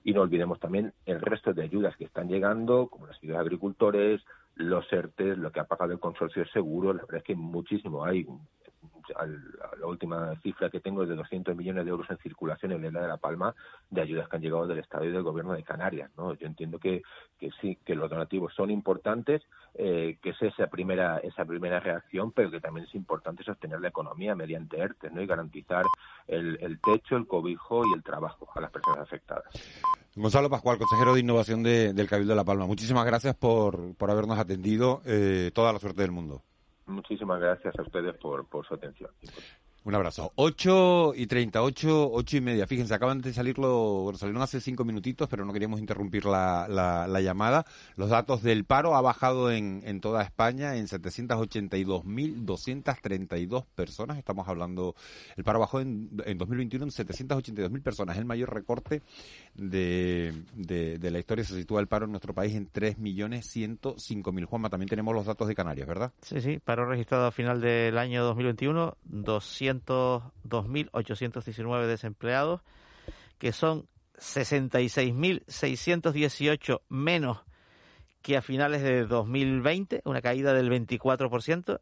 y 0.03 0.13
no 0.13 0.21
olvidemos 0.21 0.59
también 0.59 0.93
el 1.05 1.21
resto 1.21 1.53
de 1.53 1.63
ayudas 1.63 1.95
que 1.97 2.05
están 2.05 2.27
llegando, 2.27 2.87
como 2.87 3.07
las 3.07 3.17
ayudas 3.17 3.37
de 3.37 3.41
agricultores, 3.41 4.21
los 4.59 4.91
ERTES, 4.91 5.37
lo 5.37 5.51
que 5.51 5.61
ha 5.61 5.63
pagado 5.63 5.93
el 5.93 5.99
consorcio 5.99 6.43
de 6.43 6.49
seguros, 6.49 6.95
la 6.95 7.01
verdad 7.03 7.17
es 7.17 7.23
que 7.23 7.35
muchísimo 7.35 8.03
hay. 8.03 8.25
La 9.79 9.87
última 9.87 10.35
cifra 10.41 10.69
que 10.69 10.79
tengo 10.79 11.03
es 11.03 11.09
de 11.09 11.15
200 11.15 11.55
millones 11.55 11.85
de 11.85 11.91
euros 11.91 12.09
en 12.09 12.17
circulación 12.17 12.71
en 12.71 12.81
la 12.81 12.87
isla 12.87 13.01
de 13.01 13.07
La 13.07 13.17
Palma 13.17 13.55
de 13.89 14.01
ayudas 14.01 14.27
que 14.29 14.35
han 14.35 14.41
llegado 14.41 14.67
del 14.67 14.79
Estado 14.79 15.05
y 15.05 15.11
del 15.11 15.23
Gobierno 15.23 15.53
de 15.53 15.63
Canarias. 15.63 16.11
¿no? 16.17 16.33
Yo 16.33 16.47
entiendo 16.47 16.79
que, 16.79 17.01
que 17.39 17.49
sí, 17.61 17.77
que 17.85 17.95
los 17.95 18.09
donativos 18.09 18.53
son 18.53 18.71
importantes, 18.71 19.41
eh, 19.75 20.17
que 20.21 20.31
es 20.31 20.41
esa 20.41 20.67
primera, 20.67 21.17
esa 21.19 21.45
primera 21.45 21.79
reacción, 21.79 22.31
pero 22.31 22.51
que 22.51 22.61
también 22.61 22.85
es 22.85 22.95
importante 22.95 23.43
sostener 23.43 23.79
la 23.79 23.89
economía 23.89 24.35
mediante 24.35 24.79
ERTE 24.79 25.09
¿no? 25.11 25.21
y 25.21 25.27
garantizar 25.27 25.83
el, 26.27 26.57
el 26.61 26.79
techo, 26.79 27.15
el 27.15 27.27
cobijo 27.27 27.81
y 27.85 27.93
el 27.95 28.03
trabajo 28.03 28.47
a 28.55 28.61
las 28.61 28.71
personas 28.71 28.99
afectadas. 28.99 29.45
Gonzalo 30.15 30.49
Pascual, 30.49 30.77
consejero 30.77 31.13
de 31.13 31.21
innovación 31.21 31.63
del 31.63 32.09
Cabildo 32.09 32.33
de 32.33 32.35
La 32.35 32.43
Palma. 32.43 32.65
Muchísimas 32.65 33.05
gracias 33.05 33.35
por, 33.35 33.95
por 33.95 34.11
habernos 34.11 34.37
atendido. 34.37 35.01
Eh, 35.05 35.51
toda 35.53 35.71
la 35.71 35.79
suerte 35.79 36.01
del 36.01 36.11
mundo. 36.11 36.41
Muchísimas 36.89 37.39
gracias 37.39 37.77
a 37.77 37.81
ustedes 37.81 38.15
por, 38.17 38.47
por 38.47 38.65
su 38.65 38.73
atención. 38.73 39.11
Un 39.85 39.95
abrazo. 39.95 40.33
8 40.35 41.13
y 41.15 41.27
38, 41.27 42.11
8 42.11 42.37
y 42.37 42.41
media. 42.41 42.67
Fíjense, 42.67 42.93
acaban 42.93 43.21
de 43.21 43.31
salirlo, 43.31 44.01
bueno, 44.03 44.19
salieron 44.19 44.41
hace 44.41 44.59
cinco 44.59 44.83
minutitos, 44.83 45.29
pero 45.29 45.45
no 45.45 45.53
queríamos 45.53 45.79
interrumpir 45.79 46.25
la, 46.25 46.67
la, 46.67 47.21
llamada. 47.21 47.65
Los 47.95 48.09
datos 48.09 48.43
del 48.43 48.65
paro 48.65 48.93
ha 48.95 49.01
bajado 49.01 49.51
en, 49.51 49.81
en 49.85 50.01
toda 50.01 50.21
España 50.23 50.75
en 50.75 50.87
782.232 50.87 53.65
personas. 53.73 54.17
Estamos 54.17 54.49
hablando, 54.49 54.95
el 55.37 55.45
paro 55.45 55.61
bajó 55.61 55.79
en, 55.79 56.09
en 56.25 56.37
2021 56.37 56.83
en 56.85 56.91
782.000 56.91 57.81
personas. 57.81 58.17
El 58.17 58.25
mayor 58.25 58.53
recorte 58.53 59.01
de, 59.55 60.33
de, 60.55 61.09
la 61.09 61.19
historia. 61.19 61.45
Se 61.45 61.55
sitúa 61.55 61.79
el 61.79 61.87
paro 61.87 62.03
en 62.05 62.11
nuestro 62.11 62.33
país 62.33 62.53
en 62.53 62.69
3.105.000. 62.69 64.45
Juanma, 64.45 64.69
también 64.69 64.89
tenemos 64.89 65.15
los 65.15 65.25
datos 65.25 65.47
de 65.47 65.55
Canarias, 65.55 65.87
¿verdad? 65.87 66.11
Sí, 66.21 66.41
sí. 66.41 66.59
Paro 66.59 66.85
registrado 66.85 67.27
a 67.27 67.31
final 67.31 67.61
del 67.61 67.97
año 67.97 68.25
2021, 68.25 68.97
200 69.05 69.68
2.819 69.73 71.87
desempleados, 71.87 72.61
que 73.37 73.51
son 73.51 73.89
66.618 74.17 76.81
menos 76.89 77.39
que 78.21 78.37
a 78.37 78.41
finales 78.41 78.83
de 78.83 79.05
2020, 79.05 80.01
una 80.05 80.21
caída 80.21 80.53
del 80.53 80.69
24%. 80.69 81.81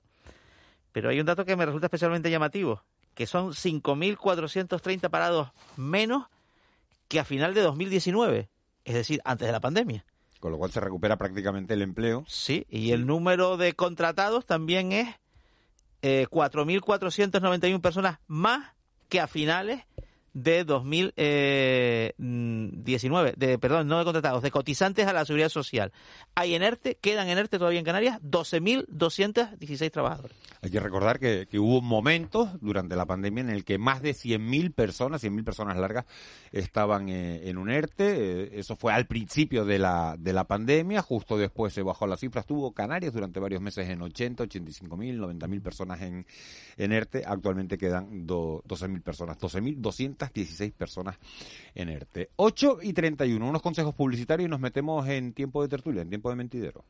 Pero 0.91 1.09
hay 1.09 1.19
un 1.19 1.25
dato 1.25 1.45
que 1.45 1.55
me 1.55 1.65
resulta 1.65 1.87
especialmente 1.87 2.29
llamativo, 2.29 2.83
que 3.13 3.27
son 3.27 3.51
5.430 3.51 5.09
parados 5.09 5.49
menos 5.75 6.27
que 7.07 7.19
a 7.19 7.25
final 7.25 7.53
de 7.53 7.61
2019, 7.61 8.49
es 8.85 8.93
decir, 8.93 9.21
antes 9.23 9.47
de 9.47 9.51
la 9.51 9.59
pandemia. 9.59 10.05
Con 10.39 10.51
lo 10.51 10.57
cual 10.57 10.71
se 10.71 10.79
recupera 10.79 11.17
prácticamente 11.17 11.73
el 11.73 11.81
empleo. 11.81 12.23
Sí, 12.27 12.65
y 12.69 12.91
el 12.91 13.07
número 13.07 13.57
de 13.57 13.73
contratados 13.73 14.45
también 14.45 14.91
es 14.91 15.15
eh, 16.07 16.27
4.491 16.29 17.81
personas 17.81 18.19
más 18.27 18.73
que 19.09 19.19
a 19.19 19.27
finales 19.27 19.83
de 20.37 20.63
2019, 20.65 23.29
eh, 23.29 23.33
de, 23.35 23.57
perdón, 23.57 23.87
no 23.87 23.97
de 23.97 24.03
contratados, 24.03 24.43
de 24.43 24.51
cotizantes 24.51 25.07
a 25.07 25.13
la 25.13 25.25
seguridad 25.25 25.49
social. 25.49 25.91
Hay 26.35 26.53
en 26.53 26.61
ERTE, 26.61 26.99
quedan 27.01 27.27
en 27.29 27.39
ERTE 27.39 27.57
todavía 27.57 27.79
en 27.79 27.85
Canarias 27.85 28.21
12.216 28.21 29.91
trabajadores. 29.91 30.37
Hay 30.61 30.69
que 30.69 30.79
recordar 30.79 31.19
que, 31.19 31.47
hubo 31.57 31.81
momentos 31.81 32.49
durante 32.61 32.95
la 32.95 33.07
pandemia 33.07 33.41
en 33.41 33.49
el 33.49 33.65
que 33.65 33.79
más 33.79 34.03
de 34.03 34.11
100.000 34.11 34.75
personas, 34.75 35.23
100.000 35.23 35.43
personas 35.43 35.75
largas, 35.77 36.05
estaban 36.51 37.09
eh, 37.09 37.49
en 37.49 37.57
un 37.57 37.71
ERTE. 37.71 38.43
Eh, 38.43 38.59
eso 38.59 38.75
fue 38.75 38.93
al 38.93 39.07
principio 39.07 39.65
de 39.65 39.79
la, 39.79 40.17
de 40.19 40.33
la 40.33 40.43
pandemia, 40.43 41.01
justo 41.01 41.35
después 41.37 41.73
se 41.73 41.81
bajó 41.81 42.05
la 42.05 42.15
cifra. 42.15 42.41
Estuvo 42.41 42.73
Canarias 42.73 43.11
durante 43.11 43.39
varios 43.39 43.61
meses 43.61 43.89
en 43.89 44.03
80, 44.03 44.43
85.000, 44.43 45.17
90.000 45.17 45.61
personas 45.63 45.99
en, 46.01 46.27
en 46.77 46.91
ERTE. 46.91 47.23
Actualmente 47.25 47.79
quedan 47.79 48.27
12.000 48.27 49.01
personas, 49.01 49.39
12.216 50.33 50.73
personas 50.73 51.17
en 51.75 51.89
ERTE. 51.89 52.31
8 52.35 52.79
y 52.81 52.93
31, 52.93 53.47
unos 53.47 53.61
consejos 53.61 53.93
publicitarios 53.93 54.47
y 54.47 54.49
nos 54.49 54.59
metemos 54.59 55.07
en 55.07 55.33
tiempo 55.33 55.61
de 55.61 55.69
tertulia, 55.69 56.01
en 56.01 56.09
tiempo 56.09 56.29
de 56.29 56.35
mentidero. 56.35 56.85